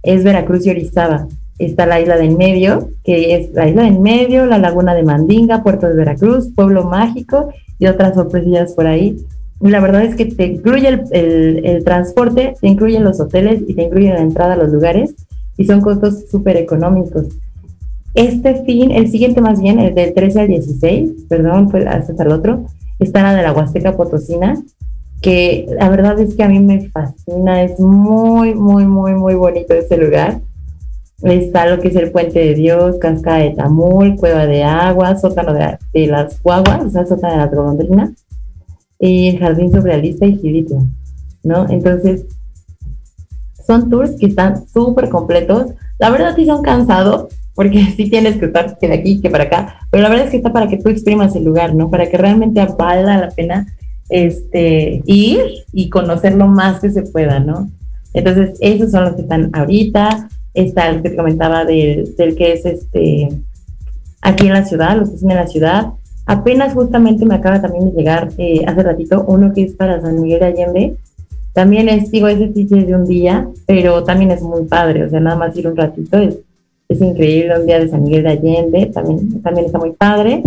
[0.03, 1.27] es Veracruz y Orizaba.
[1.59, 4.95] Está la isla de en medio, que es la isla de en medio, la laguna
[4.95, 9.19] de Mandinga, Puerto de Veracruz, Pueblo Mágico y otras sorpresillas por ahí.
[9.61, 14.09] la verdad es que te incluye el, transporte, te incluyen los hoteles y te incluye
[14.09, 15.15] la entrada a los lugares
[15.57, 17.27] y son costos súper económicos.
[18.15, 22.33] Este fin, el siguiente más bien, el del 13 al 16, perdón, pues hasta el
[22.33, 22.67] otro,
[22.99, 24.61] está la de la Huasteca Potosina,
[25.21, 29.75] que la verdad es que a mí me fascina, es muy, muy, muy, muy bonito
[29.75, 30.41] ese lugar.
[31.23, 35.53] Está lo que es el Puente de Dios, Cascada de Tamul, Cueva de Agua, Sótano
[35.53, 38.13] de, las Guaguas, o sea, Sótano de la Golondrina,
[38.99, 40.83] y el Jardín Surrealista y Gilito,
[41.43, 41.69] ¿no?
[41.69, 42.25] Entonces,
[43.67, 45.67] son tours que están súper completos.
[45.99, 49.45] La verdad sí son cansados, porque sí tienes que estar que de aquí, que para
[49.45, 51.91] acá, pero la verdad es que está para que tú exprimas el lugar, ¿no?
[51.91, 53.67] Para que realmente valga la pena
[54.11, 55.41] este, ir
[55.73, 57.71] y conocer lo más que se pueda, ¿no?
[58.13, 60.29] Entonces, esos son los que están ahorita.
[60.53, 63.29] Está el que comentaba del, que es este
[64.21, 65.87] aquí en la ciudad, los que están en la ciudad.
[66.27, 70.21] Apenas justamente me acaba también de llegar eh, hace ratito uno que es para San
[70.21, 70.97] Miguel de Allende.
[71.53, 75.11] También es, digo, ese sí es de un día, pero también es muy padre, o
[75.11, 76.39] sea, nada más ir un ratito es,
[76.89, 80.43] es increíble un día de San Miguel de Allende, también, también está muy padre.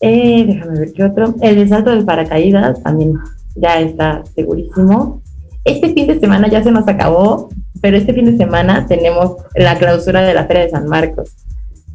[0.00, 1.34] Eh, déjame ver qué otro.
[1.40, 3.14] El de salto del paracaídas también
[3.54, 5.22] ya está segurísimo.
[5.64, 7.50] Este fin de semana ya se nos acabó,
[7.82, 11.30] pero este fin de semana tenemos la clausura de la Feria de San Marcos,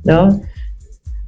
[0.03, 0.39] ¿no?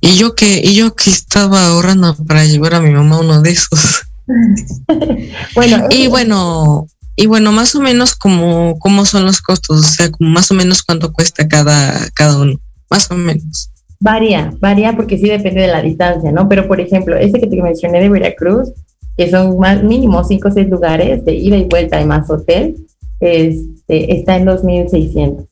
[0.01, 3.51] Y yo que, y yo que estaba ahorrando para llevar a mi mamá uno de
[3.51, 4.03] esos.
[5.55, 10.11] bueno, y bueno, y bueno, más o menos como cómo son los costos, o sea,
[10.11, 12.59] como más o menos cuánto cuesta cada, cada uno,
[12.91, 13.71] más o menos.
[13.99, 16.47] Varía, varía porque sí depende de la distancia, ¿no?
[16.47, 18.71] Pero por ejemplo, ese que te mencioné de Veracruz,
[19.17, 22.75] que son más mínimo cinco o seis lugares de ida y vuelta y más hotel,
[23.19, 25.47] este, está en 2.600.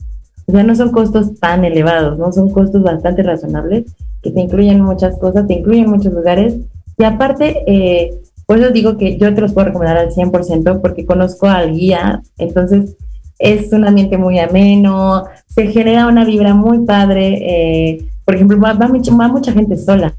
[0.48, 2.32] O sea, no son costos tan elevados, ¿no?
[2.32, 3.86] Son costos bastante razonables
[4.22, 6.56] que te incluyen muchas cosas, te incluyen muchos lugares.
[6.98, 8.14] Y aparte, eh,
[8.46, 12.96] por digo que yo te los puedo recomendar al 100% porque conozco al guía, entonces
[13.40, 17.40] es un ambiente muy ameno, se genera una vibra muy padre.
[17.42, 20.16] Eh, por ejemplo, va, va, mucha, gente sola,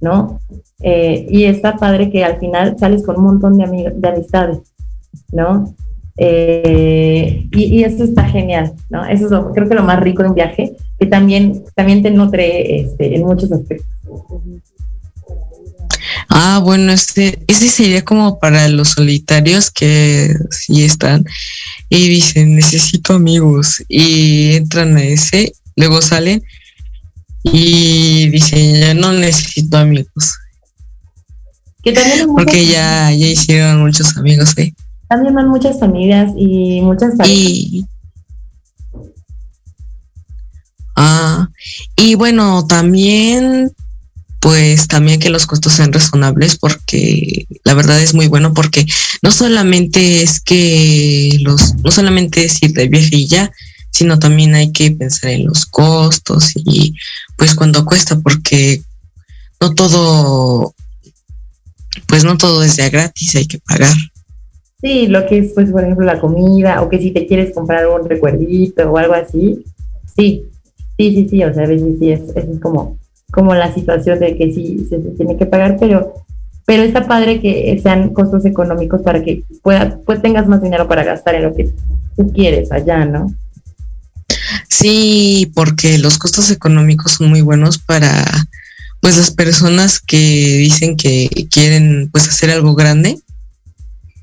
[0.00, 0.40] ¿no?
[0.80, 4.58] Eh, y está padre que al final sales con un montón de, de amistades,
[5.32, 5.74] ¿no?
[6.16, 9.04] Eh, y, y, eso está genial, ¿no?
[9.04, 12.10] Eso es lo, creo que lo más rico de un viaje, que también, también te
[12.10, 13.86] nutre este, en muchos aspectos.
[16.28, 21.24] Ah, bueno, este, ese sería como para los solitarios que sí están
[21.88, 26.42] y dicen, necesito amigos, y entran a ese, luego salen
[27.44, 30.34] y dicen, ya no necesito amigos.
[31.82, 34.74] Que también Porque ya, ya hicieron muchos amigos, ¿eh?
[35.08, 37.84] También van muchas familias y muchas Y,
[40.96, 41.48] ah,
[41.96, 43.70] y bueno, también
[44.44, 48.84] pues también que los costos sean razonables porque la verdad es muy bueno porque
[49.22, 53.50] no solamente es que los, no solamente es ir de viaje y ya,
[53.94, 56.94] sino también hay que pensar en los costos y
[57.38, 58.82] pues cuando cuesta porque
[59.60, 60.74] no todo,
[62.08, 63.94] pues no todo es ya gratis, hay que pagar.
[64.80, 67.86] Sí, lo que es, pues, por ejemplo, la comida, o que si te quieres comprar
[67.86, 69.64] un recuerdito o algo así,
[70.16, 70.42] sí,
[70.98, 72.98] sí, sí, sí, o sea, a sí es, es como,
[73.30, 76.14] como la situación de que sí se, tiene que pagar, pero,
[76.66, 81.04] pero está padre que sean costos económicos para que pueda, pues tengas más dinero para
[81.04, 81.70] gastar en lo que
[82.16, 83.32] tú quieres allá, ¿no?
[84.78, 88.24] Sí, porque los costos económicos son muy buenos para
[89.00, 93.18] pues las personas que dicen que quieren pues hacer algo grande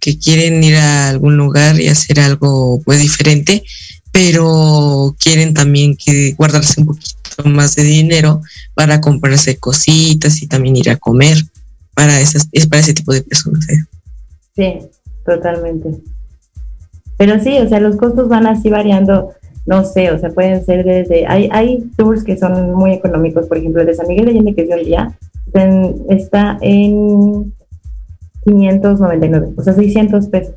[0.02, 3.64] que quieren ir a algún lugar y hacer algo pues diferente,
[4.12, 8.42] pero quieren también que guardarse un poquito más de dinero
[8.74, 11.38] para comprarse cositas y también ir a comer
[11.94, 13.70] para esas es para ese tipo de personas.
[13.70, 13.86] ¿eh?
[14.56, 14.88] Sí,
[15.24, 15.90] totalmente.
[17.18, 19.34] Pero sí, o sea, los costos van así variando,
[19.66, 23.58] no sé, o sea, pueden ser desde, hay, hay tours que son muy económicos, por
[23.58, 25.18] ejemplo, el de San Miguel de Allende que es de día,
[26.10, 27.54] está en
[28.46, 30.56] 599, o sea, 600 pesos,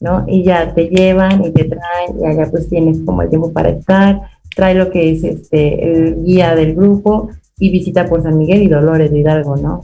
[0.00, 0.24] ¿no?
[0.26, 3.70] Y ya te llevan y te traen y allá pues tienes como el tiempo para
[3.70, 4.20] estar,
[4.54, 8.68] trae lo que es este, el guía del grupo y visita por San Miguel y
[8.68, 9.82] Dolores de Hidalgo, ¿no?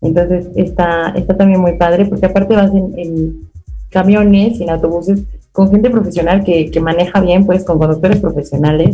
[0.00, 3.48] Entonces está, está también muy padre porque aparte vas en,
[3.90, 5.22] camiones y en autobuses
[5.54, 8.92] con gente profesional que, que, maneja bien, pues con conductores profesionales,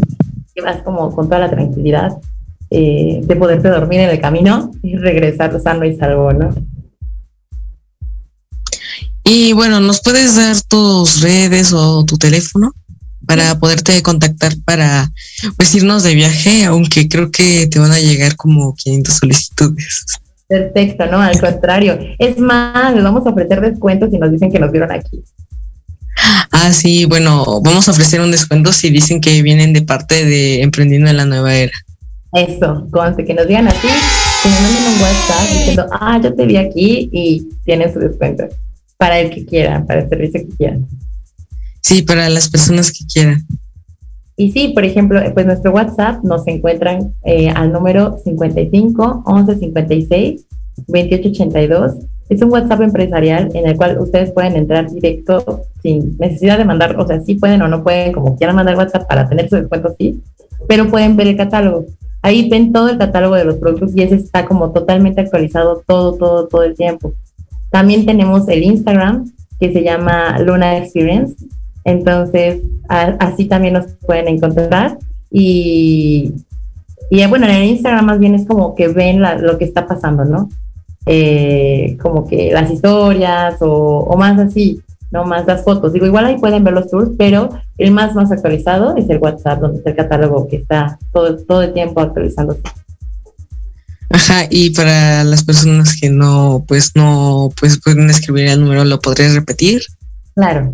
[0.54, 2.18] que vas como con toda la tranquilidad
[2.70, 6.54] eh, de poderte dormir en el camino y regresar sano y salvo, ¿no?
[9.24, 12.72] Y bueno, ¿nos puedes dar tus redes o tu teléfono
[13.24, 15.10] para poderte contactar para
[15.56, 20.04] pues irnos de viaje, aunque creo que te van a llegar como 500 solicitudes?
[20.46, 21.98] Perfecto, no, al contrario.
[22.18, 25.24] Es más, les vamos a ofrecer descuentos si nos dicen que nos vieron aquí.
[26.52, 30.62] Ah, sí, bueno, vamos a ofrecer un descuento si dicen que vienen de parte de
[30.62, 31.72] Emprendiendo en la Nueva Era.
[32.32, 33.88] Eso, conste que nos digan así,
[34.42, 38.44] que nos manden un WhatsApp diciendo, ah, yo te vi aquí y tienen su descuento
[38.96, 40.78] para el que quiera, para el servicio que quiera.
[41.80, 43.46] Sí, para las personas que quieran.
[44.36, 50.46] Y sí, por ejemplo, pues nuestro WhatsApp nos encuentran eh, al número 55 11 56
[50.88, 51.92] 28 82.
[52.30, 56.98] Es un WhatsApp empresarial en el cual ustedes pueden entrar directo sin necesidad de mandar,
[56.98, 59.94] o sea, sí pueden o no pueden, como quieran mandar WhatsApp para tener su descuento,
[59.98, 60.22] sí,
[60.68, 61.86] pero pueden ver el catálogo.
[62.22, 66.14] Ahí ven todo el catálogo de los productos y ese está como totalmente actualizado todo,
[66.14, 67.12] todo, todo el tiempo.
[67.70, 71.34] También tenemos el Instagram que se llama Luna Experience.
[71.84, 74.98] Entonces, así también nos pueden encontrar.
[75.30, 76.34] Y,
[77.10, 80.24] y bueno, en el Instagram más bien es como que ven lo que está pasando,
[80.24, 80.48] ¿no?
[81.12, 84.80] Eh, como que las historias o, o, más así,
[85.10, 85.92] no más las fotos.
[85.92, 87.48] Digo, igual ahí pueden ver los tours, pero
[87.78, 91.62] el más más actualizado es el WhatsApp, donde está el catálogo que está todo, todo
[91.62, 92.62] el tiempo actualizándose.
[94.08, 99.00] Ajá, y para las personas que no, pues no, pues pueden escribir el número, ¿lo
[99.00, 99.82] podrías repetir?
[100.36, 100.72] Claro,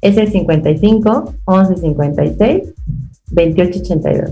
[0.00, 2.62] es el 55 11 56
[3.30, 4.30] 28 82.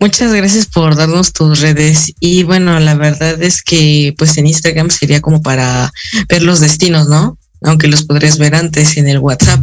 [0.00, 4.90] Muchas gracias por darnos tus redes y bueno, la verdad es que pues en Instagram
[4.90, 5.92] sería como para
[6.28, 7.36] ver los destinos, ¿no?
[7.62, 9.60] aunque los podrías ver antes en el WhatsApp.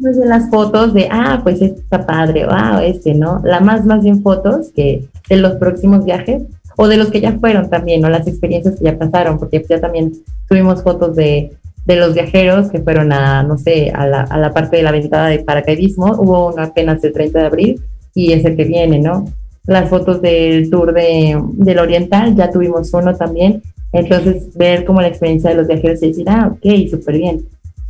[0.00, 3.40] Pues en las fotos de, ah, pues este está padre, wow, este, ¿no?
[3.44, 6.42] La más, más bien fotos que de los próximos viajes
[6.76, 8.10] o de los que ya fueron también, ¿no?
[8.10, 10.12] Las experiencias que ya pasaron, porque ya también
[10.48, 11.52] tuvimos fotos de,
[11.86, 14.92] de los viajeros que fueron a, no sé, a la, a la parte de la
[14.92, 17.80] ventana de paracaidismo, hubo uno apenas el 30 de abril
[18.16, 19.32] y ese que viene, ¿no?
[19.66, 23.62] Las fotos del tour de, del Oriental, ya tuvimos uno también,
[23.92, 27.46] entonces ver como la experiencia de los viajeros y decir, ah, ok, súper bien,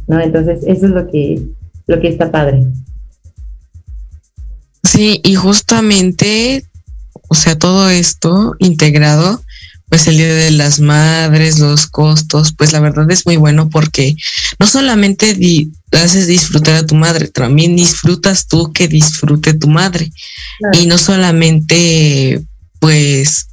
[0.06, 0.20] ¿no?
[0.20, 1.40] Entonces eso es lo que,
[1.86, 2.66] lo que está padre.
[4.82, 6.62] Sí, y justamente
[7.28, 9.42] o sea, todo esto integrado,
[9.88, 14.16] pues el Día de las Madres, los costos, pues la verdad es muy bueno porque
[14.58, 15.34] no solamente
[15.92, 20.10] haces disfrutar a tu madre, también disfrutas tú que disfrute tu madre.
[20.72, 22.42] Y no solamente,
[22.80, 23.48] pues,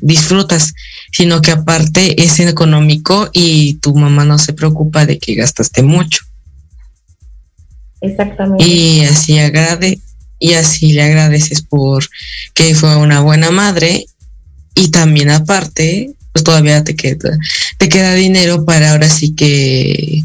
[0.00, 0.74] disfrutas,
[1.12, 6.24] sino que aparte es económico y tu mamá no se preocupa de que gastaste mucho.
[8.00, 8.64] Exactamente.
[8.64, 10.00] Y así agrade,
[10.40, 12.08] y así le agradeces por
[12.54, 14.06] que fue una buena madre
[14.74, 17.36] y también aparte pues todavía te queda
[17.76, 20.22] te queda dinero para ahora sí que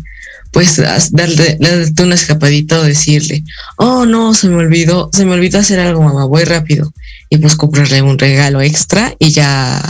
[0.56, 3.44] pues darle, darle una escapadita o decirle
[3.76, 6.94] oh no se me olvidó se me olvidó hacer algo mamá voy rápido
[7.30, 9.84] y pues comprarle un regalo extra y ya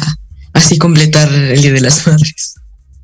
[0.53, 2.55] así completar el día de las madres.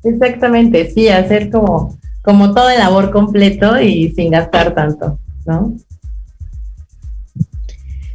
[0.02, 5.76] Exactamente sí hacer como como todo el labor completo y sin gastar tanto no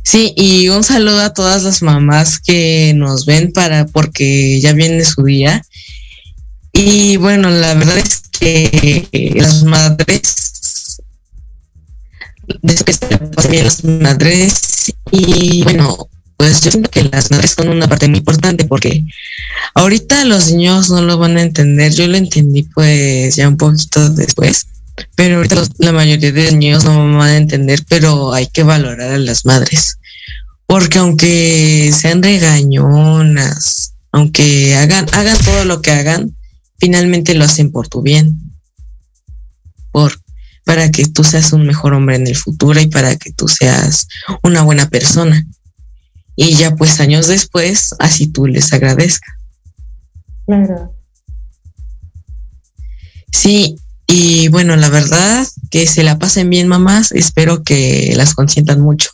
[0.03, 5.03] Sí, y un saludo a todas las mamás que nos ven para porque ya viene
[5.03, 5.61] su día.
[6.79, 10.47] Y bueno, la verdad es que las madres
[13.49, 16.07] bien las madres y bueno,
[16.37, 19.03] pues yo siento que las madres son una parte muy importante porque
[19.73, 24.09] ahorita los niños no lo van a entender, yo lo entendí pues ya un poquito
[24.11, 24.67] después,
[25.15, 29.17] pero ahorita la mayoría de niños no van a entender, pero hay que valorar a
[29.17, 29.97] las madres.
[30.67, 36.36] Porque aunque sean regañonas, aunque hagan, hagan todo lo que hagan,
[36.77, 38.39] finalmente lo hacen por tu bien.
[39.91, 40.13] Por,
[40.63, 44.07] para que tú seas un mejor hombre en el futuro y para que tú seas
[44.43, 45.45] una buena persona.
[46.35, 49.33] Y ya pues años después, así tú les agradezcas.
[50.45, 50.93] Claro.
[53.31, 57.11] Sí, y bueno, la verdad, que se la pasen bien, mamás.
[57.11, 59.09] Espero que las consientan mucho.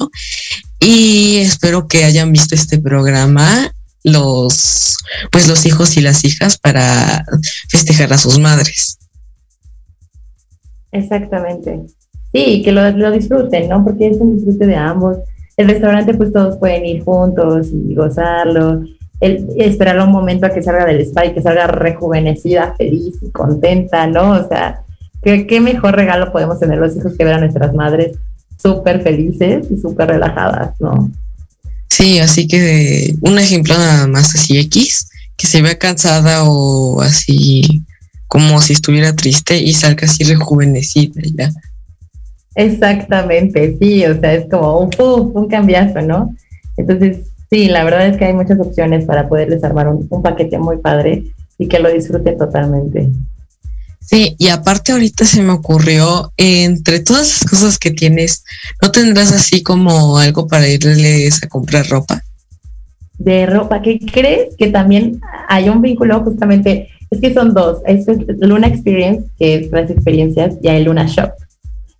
[0.79, 3.73] Y espero que hayan visto este programa
[4.03, 4.97] los
[5.31, 7.25] pues los hijos y las hijas para
[7.69, 8.97] festejar a sus madres.
[10.91, 11.81] Exactamente.
[12.33, 13.83] Sí, que lo, lo disfruten, ¿no?
[13.83, 15.17] Porque es un disfrute de ambos.
[15.55, 18.83] El restaurante, pues todos pueden ir juntos y gozarlo.
[19.19, 23.31] El, esperar un momento a que salga del spa y que salga rejuvenecida, feliz y
[23.31, 24.31] contenta, ¿no?
[24.31, 24.83] O sea,
[25.23, 28.17] ¿Qué, mejor regalo podemos tener los hijos que ver a nuestras madres
[28.57, 31.09] súper felices y súper relajadas, ¿no?
[31.93, 37.83] Sí, así que un ejemplo nada más así X, que se vea cansada o así
[38.27, 41.51] como si estuviera triste y salga así rejuvenecida ya.
[42.55, 46.35] Exactamente, sí, o sea, es como un, un cambiazo, ¿no?
[46.77, 50.57] Entonces, sí, la verdad es que hay muchas opciones para poderles armar un, un paquete
[50.57, 51.25] muy padre
[51.59, 53.07] y que lo disfruten totalmente.
[54.05, 58.43] Sí, y aparte ahorita se me ocurrió, entre todas las cosas que tienes,
[58.81, 62.21] ¿no tendrás así como algo para irles a comprar ropa?
[63.17, 64.55] De ropa, ¿qué crees?
[64.57, 68.05] Que también hay un vínculo justamente, es que son dos, es
[68.39, 71.31] Luna Experience, que es las experiencias, y hay Luna Shop,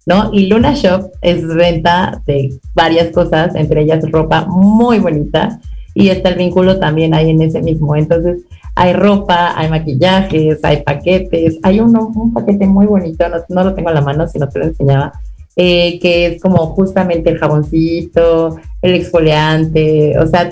[0.06, 0.30] ¿no?
[0.34, 5.60] Y Luna Shop es venta de varias cosas, entre ellas ropa muy bonita,
[5.95, 7.95] y está el vínculo también ahí en ese mismo.
[7.95, 8.41] Entonces,
[8.76, 13.89] hay ropa, hay maquillajes, hay paquetes, hay uno, un paquete muy bonito, no, lo tengo
[13.89, 15.13] en la mano, si no te lo enseñaba,
[15.55, 20.51] eh, que es como justamente el jaboncito, el exfoliante, o sea,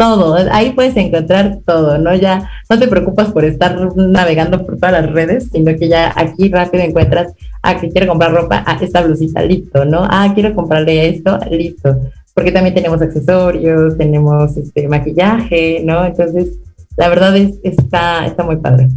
[0.00, 2.14] todo, ahí puedes encontrar todo, ¿no?
[2.14, 6.48] Ya no te preocupas por estar navegando por todas las redes, sino que ya aquí
[6.48, 10.06] rápido encuentras, ah, que quiero comprar ropa, ah, esta blusita, listo, ¿no?
[10.08, 11.98] Ah, quiero comprarle esto, listo.
[12.32, 16.06] Porque también tenemos accesorios, tenemos este maquillaje, ¿no?
[16.06, 16.48] Entonces,
[17.00, 18.90] la verdad es, está, está muy padre.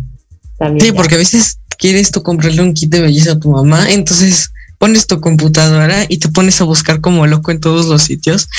[0.78, 4.51] sí, porque a veces quieres tú comprarle un kit de belleza a tu mamá, entonces
[4.78, 8.49] pones tu computadora y te pones a buscar como loco en todos los sitios.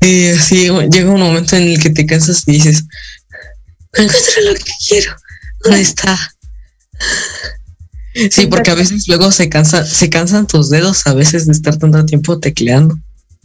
[0.00, 2.84] Y así llega un momento en el que te cansas y dices,
[3.92, 5.16] encuentro lo que quiero.
[5.64, 6.16] ¿Dónde está?
[8.30, 11.76] Sí, porque a veces luego se cansa, se cansan tus dedos a veces de estar
[11.76, 12.96] tanto tiempo tecleando.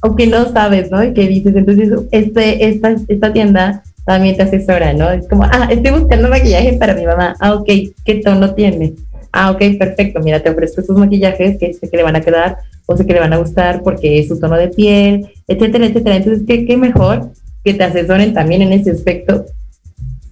[0.03, 1.03] O que no sabes, ¿no?
[1.03, 5.11] Y que dices, entonces este, esta, esta tienda también te asesora, ¿no?
[5.11, 7.35] Es como, ah, estoy buscando maquillaje para mi mamá.
[7.41, 7.67] Ah, ok,
[8.05, 8.93] ¿qué tono tiene?
[9.33, 10.21] Ah, ok, perfecto.
[10.21, 13.11] Mira, te ofrezco estos maquillajes que sé que le van a quedar o sé que
[13.11, 16.15] le van a gustar porque es su tono de piel, etcétera, etcétera.
[16.15, 17.31] Entonces, ¿qué, qué mejor
[17.65, 19.45] que te asesoren también en ese aspecto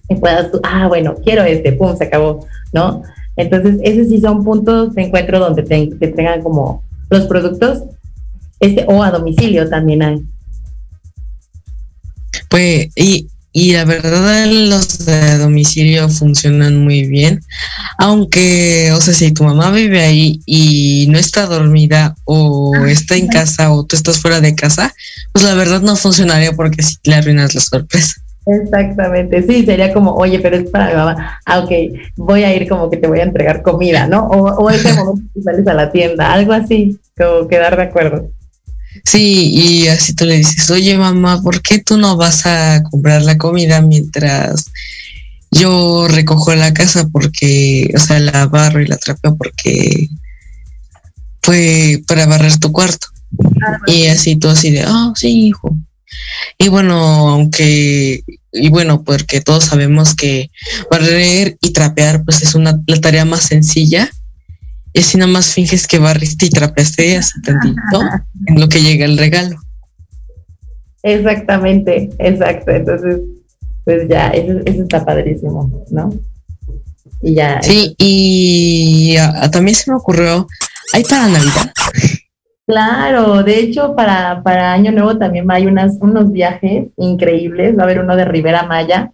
[0.08, 3.02] y puedas tú, ah, bueno, quiero este, pum, se acabó, ¿no?
[3.36, 7.82] Entonces, esos sí son puntos de encuentro donde te, te como los productos,
[8.58, 10.24] este, o a domicilio también hay.
[12.48, 13.28] Pues, y,
[13.58, 17.40] y la verdad los de domicilio funcionan muy bien,
[17.96, 23.28] aunque, o sea, si tu mamá vive ahí y no está dormida o está en
[23.28, 24.94] casa o tú estás fuera de casa,
[25.32, 28.20] pues la verdad no funcionaría porque si le arruinas la sorpresa.
[28.44, 31.70] Exactamente, sí, sería como, oye, pero es para mi mamá, ah, ok,
[32.16, 34.26] voy a ir como que te voy a entregar comida, ¿no?
[34.26, 38.28] O, o ese momento que sales a la tienda, algo así, como quedar de acuerdo.
[39.04, 43.22] Sí, y así tú le dices, oye mamá, ¿por qué tú no vas a comprar
[43.22, 44.66] la comida mientras
[45.50, 47.08] yo recojo la casa?
[47.08, 50.08] Porque, o sea, la barro y la trapeo porque
[51.42, 53.08] fue para barrer tu cuarto.
[53.86, 55.76] Y así tú así de, ah, sí, hijo.
[56.58, 56.96] Y bueno,
[57.28, 58.22] aunque,
[58.52, 60.50] y bueno, porque todos sabemos que
[60.90, 64.10] barrer y trapear pues es una la tarea más sencilla.
[64.96, 68.00] Y así nada más finges que barriste y trapeaste así tantito
[68.46, 69.58] en lo que llega el regalo.
[71.02, 72.70] Exactamente, exacto.
[72.70, 73.20] Entonces,
[73.84, 76.14] pues ya, eso, eso está padrísimo, ¿no?
[77.20, 77.60] Y ya.
[77.60, 79.16] Sí, y
[79.52, 80.46] también se me ocurrió,
[80.94, 81.72] ¿hay para Navidad?
[82.66, 87.84] Claro, de hecho para, para Año Nuevo también hay unas, unos viajes increíbles, va a
[87.84, 89.12] haber uno de Rivera Maya,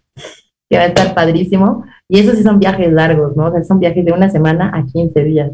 [0.70, 3.48] que va a estar padrísimo, y esos sí son viajes largos, ¿no?
[3.48, 5.50] O sea, son viajes de una semana a 15 días,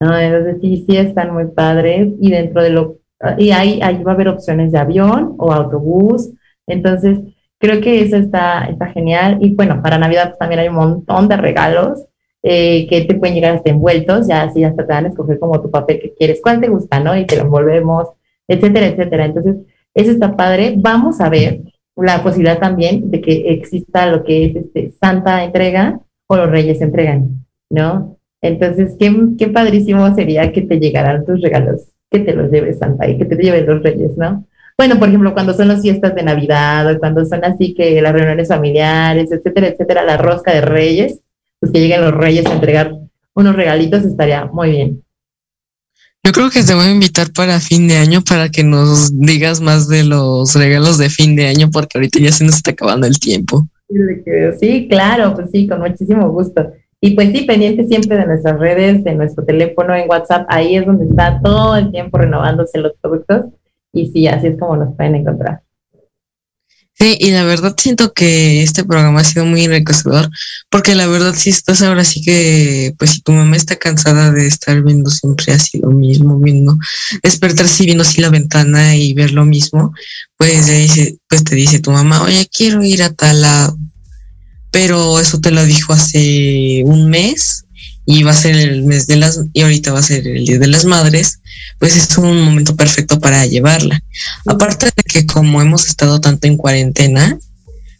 [0.00, 0.18] ¿no?
[0.18, 2.96] Entonces sí, sí están muy padres, y dentro de lo,
[3.38, 6.30] y ahí, ahí va a haber opciones de avión o autobús,
[6.66, 7.18] entonces
[7.58, 11.36] creo que eso está, está genial, y bueno, para Navidad también hay un montón de
[11.36, 12.06] regalos,
[12.42, 15.60] eh, que te pueden llegar hasta envueltos, ya así hasta te van a escoger como
[15.60, 17.14] tu papel que quieres, cuál te gusta, ¿no?
[17.14, 18.08] Y te lo envolvemos,
[18.48, 19.26] etcétera, etcétera.
[19.26, 19.56] Entonces,
[19.92, 20.74] eso está padre.
[20.78, 21.60] Vamos a ver
[21.96, 26.80] la posibilidad también de que exista lo que es este Santa entrega o los Reyes
[26.80, 28.16] entregan, ¿no?
[28.42, 33.08] Entonces, qué, qué padrísimo sería que te llegaran tus regalos, que te los lleves Santa
[33.08, 34.46] y que te lleven los Reyes, ¿no?
[34.78, 38.14] Bueno, por ejemplo, cuando son las fiestas de Navidad o cuando son así que las
[38.14, 41.20] reuniones familiares, etcétera, etcétera, la rosca de Reyes,
[41.58, 42.92] pues que lleguen los reyes a entregar
[43.34, 45.04] unos regalitos estaría muy bien.
[46.24, 49.60] Yo creo que te voy a invitar para fin de año para que nos digas
[49.60, 53.06] más de los regalos de fin de año, porque ahorita ya se nos está acabando
[53.06, 53.66] el tiempo.
[54.60, 56.72] Sí, claro, pues sí, con muchísimo gusto.
[57.00, 60.84] Y pues sí, pendiente siempre de nuestras redes, de nuestro teléfono en WhatsApp, ahí es
[60.84, 63.46] donde está todo el tiempo renovándose los productos.
[63.92, 65.62] Y sí, así es como nos pueden encontrar.
[67.00, 70.28] Sí, y la verdad siento que este programa ha sido muy enriquecedor,
[70.68, 74.46] porque la verdad si estás ahora sí que, pues si tu mamá está cansada de
[74.46, 76.76] estar viendo siempre así lo mismo, viendo,
[77.22, 79.94] despertarse y viendo así la ventana y ver lo mismo,
[80.36, 83.78] pues, dice, pues te dice tu mamá, oye, quiero ir a tal lado.
[84.70, 87.64] Pero eso te lo dijo hace un mes
[88.06, 90.58] y va a ser el mes de las, y ahorita va a ser el Día
[90.58, 91.40] de las Madres,
[91.78, 94.02] pues es un momento perfecto para llevarla.
[94.46, 97.38] Aparte de que como hemos estado tanto en cuarentena,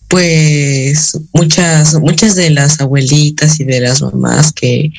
[0.09, 4.91] pues muchas, muchas de las abuelitas y de las mamás que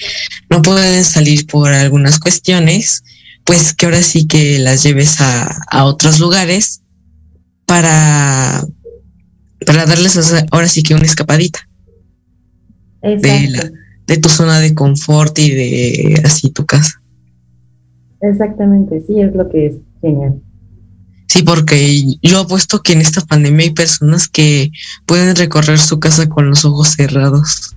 [0.50, 3.04] no pueden salir por algunas cuestiones,
[3.44, 6.80] pues que ahora sí que las lleves a, a otros lugares
[7.66, 8.66] para,
[9.66, 10.20] para darles
[10.52, 11.60] ahora sí que una escapadita.
[13.02, 13.72] De, la,
[14.06, 17.02] de tu zona de confort y de así tu casa.
[18.22, 20.40] Exactamente, sí, es lo que es genial.
[21.28, 24.70] Sí, porque yo apuesto que en esta pandemia hay personas que
[25.06, 27.76] pueden recorrer su casa con los ojos cerrados.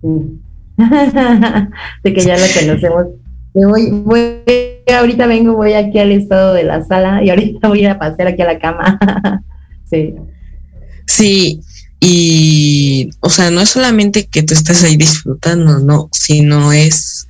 [2.02, 3.06] de que ya la conocemos.
[3.52, 4.42] Voy, voy,
[4.90, 8.42] ahorita vengo, voy aquí al estado de la sala y ahorita voy a pasear aquí
[8.42, 8.98] a la cama.
[9.84, 10.14] sí.
[11.10, 11.60] Sí,
[11.98, 17.26] y, o sea, no es solamente que tú estés ahí disfrutando, no, sino es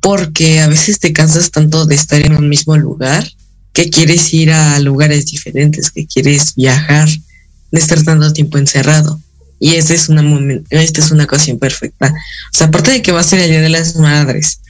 [0.00, 3.26] porque a veces te cansas tanto de estar en un mismo lugar
[3.72, 9.18] que quieres ir a lugares diferentes, que quieres viajar, de estar tanto tiempo encerrado.
[9.58, 10.22] Y esta es una,
[10.68, 12.12] esta es una ocasión perfecta.
[12.12, 14.60] O sea, aparte de que va a ser el Día de las Madres,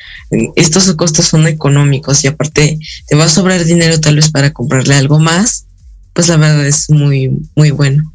[0.54, 2.78] estos costos son económicos y aparte
[3.08, 5.64] te va a sobrar dinero tal vez para comprarle algo más,
[6.12, 8.12] pues la verdad es muy, muy bueno.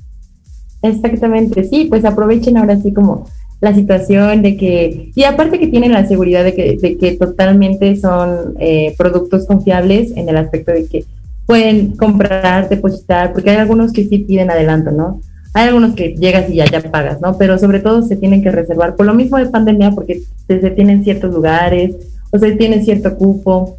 [0.81, 3.25] Exactamente, sí, pues aprovechen ahora sí como
[3.61, 7.95] la situación de que, y aparte que tienen la seguridad de que, de que totalmente
[7.97, 11.05] son eh, productos confiables en el aspecto de que
[11.45, 15.19] pueden comprar, depositar, porque hay algunos que sí piden adelanto, ¿no?
[15.53, 17.37] hay algunos que llegas y ya, ya pagas, ¿no?
[17.37, 21.03] Pero sobre todo se tienen que reservar por lo mismo de pandemia, porque se tienen
[21.03, 21.95] ciertos lugares,
[22.31, 23.77] o se tiene cierto cupo.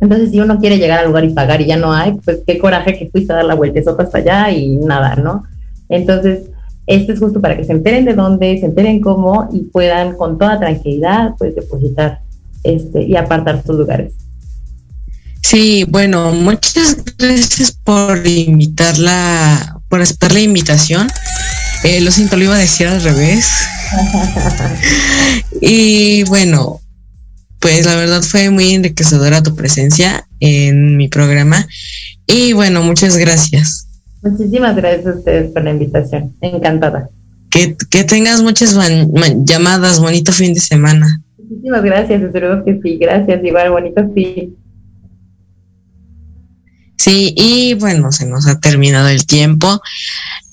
[0.00, 2.58] Entonces, si uno quiere llegar al lugar y pagar y ya no hay, pues qué
[2.58, 5.44] coraje que fuiste a dar la vueltezota hasta allá y nada, ¿no?
[5.92, 6.44] Entonces,
[6.86, 10.38] esto es justo para que se enteren de dónde, se enteren cómo y puedan con
[10.38, 12.20] toda tranquilidad, pues, depositar
[12.64, 14.14] este, y apartar sus lugares.
[15.42, 21.08] Sí, bueno, muchas gracias por invitarla, por aceptar la invitación.
[21.84, 23.46] Eh, lo siento, lo iba a decir al revés.
[25.60, 26.80] y bueno,
[27.58, 31.66] pues la verdad fue muy enriquecedora tu presencia en mi programa.
[32.26, 33.88] Y bueno, muchas gracias.
[34.22, 36.34] Muchísimas gracias a ustedes por la invitación.
[36.40, 37.10] Encantada.
[37.50, 38.76] Que, tengas muchas
[39.44, 40.00] llamadas.
[40.00, 41.20] Bonito fin de semana.
[41.36, 42.22] Muchísimas gracias.
[42.22, 42.98] Espero que sí.
[42.98, 43.44] Gracias.
[43.44, 44.56] Igual, bonito fin.
[46.96, 49.82] Sí, y bueno, se nos ha terminado el tiempo.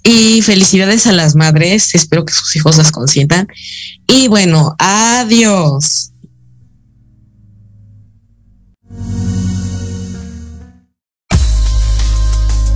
[0.04, 1.94] Y felicidades a las madres.
[1.94, 3.48] Espero que sus hijos las consientan.
[4.08, 6.09] Y bueno, adiós.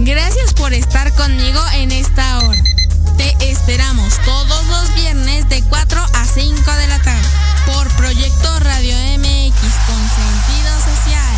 [0.05, 2.61] Gracias por estar conmigo en esta hora.
[3.15, 7.25] Te esperamos todos los viernes de 4 a 5 de la tarde
[7.65, 11.35] por Proyecto Radio MX con sentido social.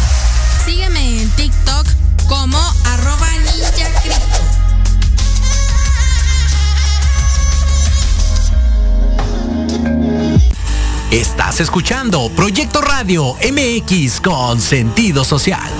[0.65, 1.87] Sígueme en TikTok
[2.27, 3.87] como arroba ninja
[11.11, 15.71] Estás escuchando Proyecto Radio MX con sentido social.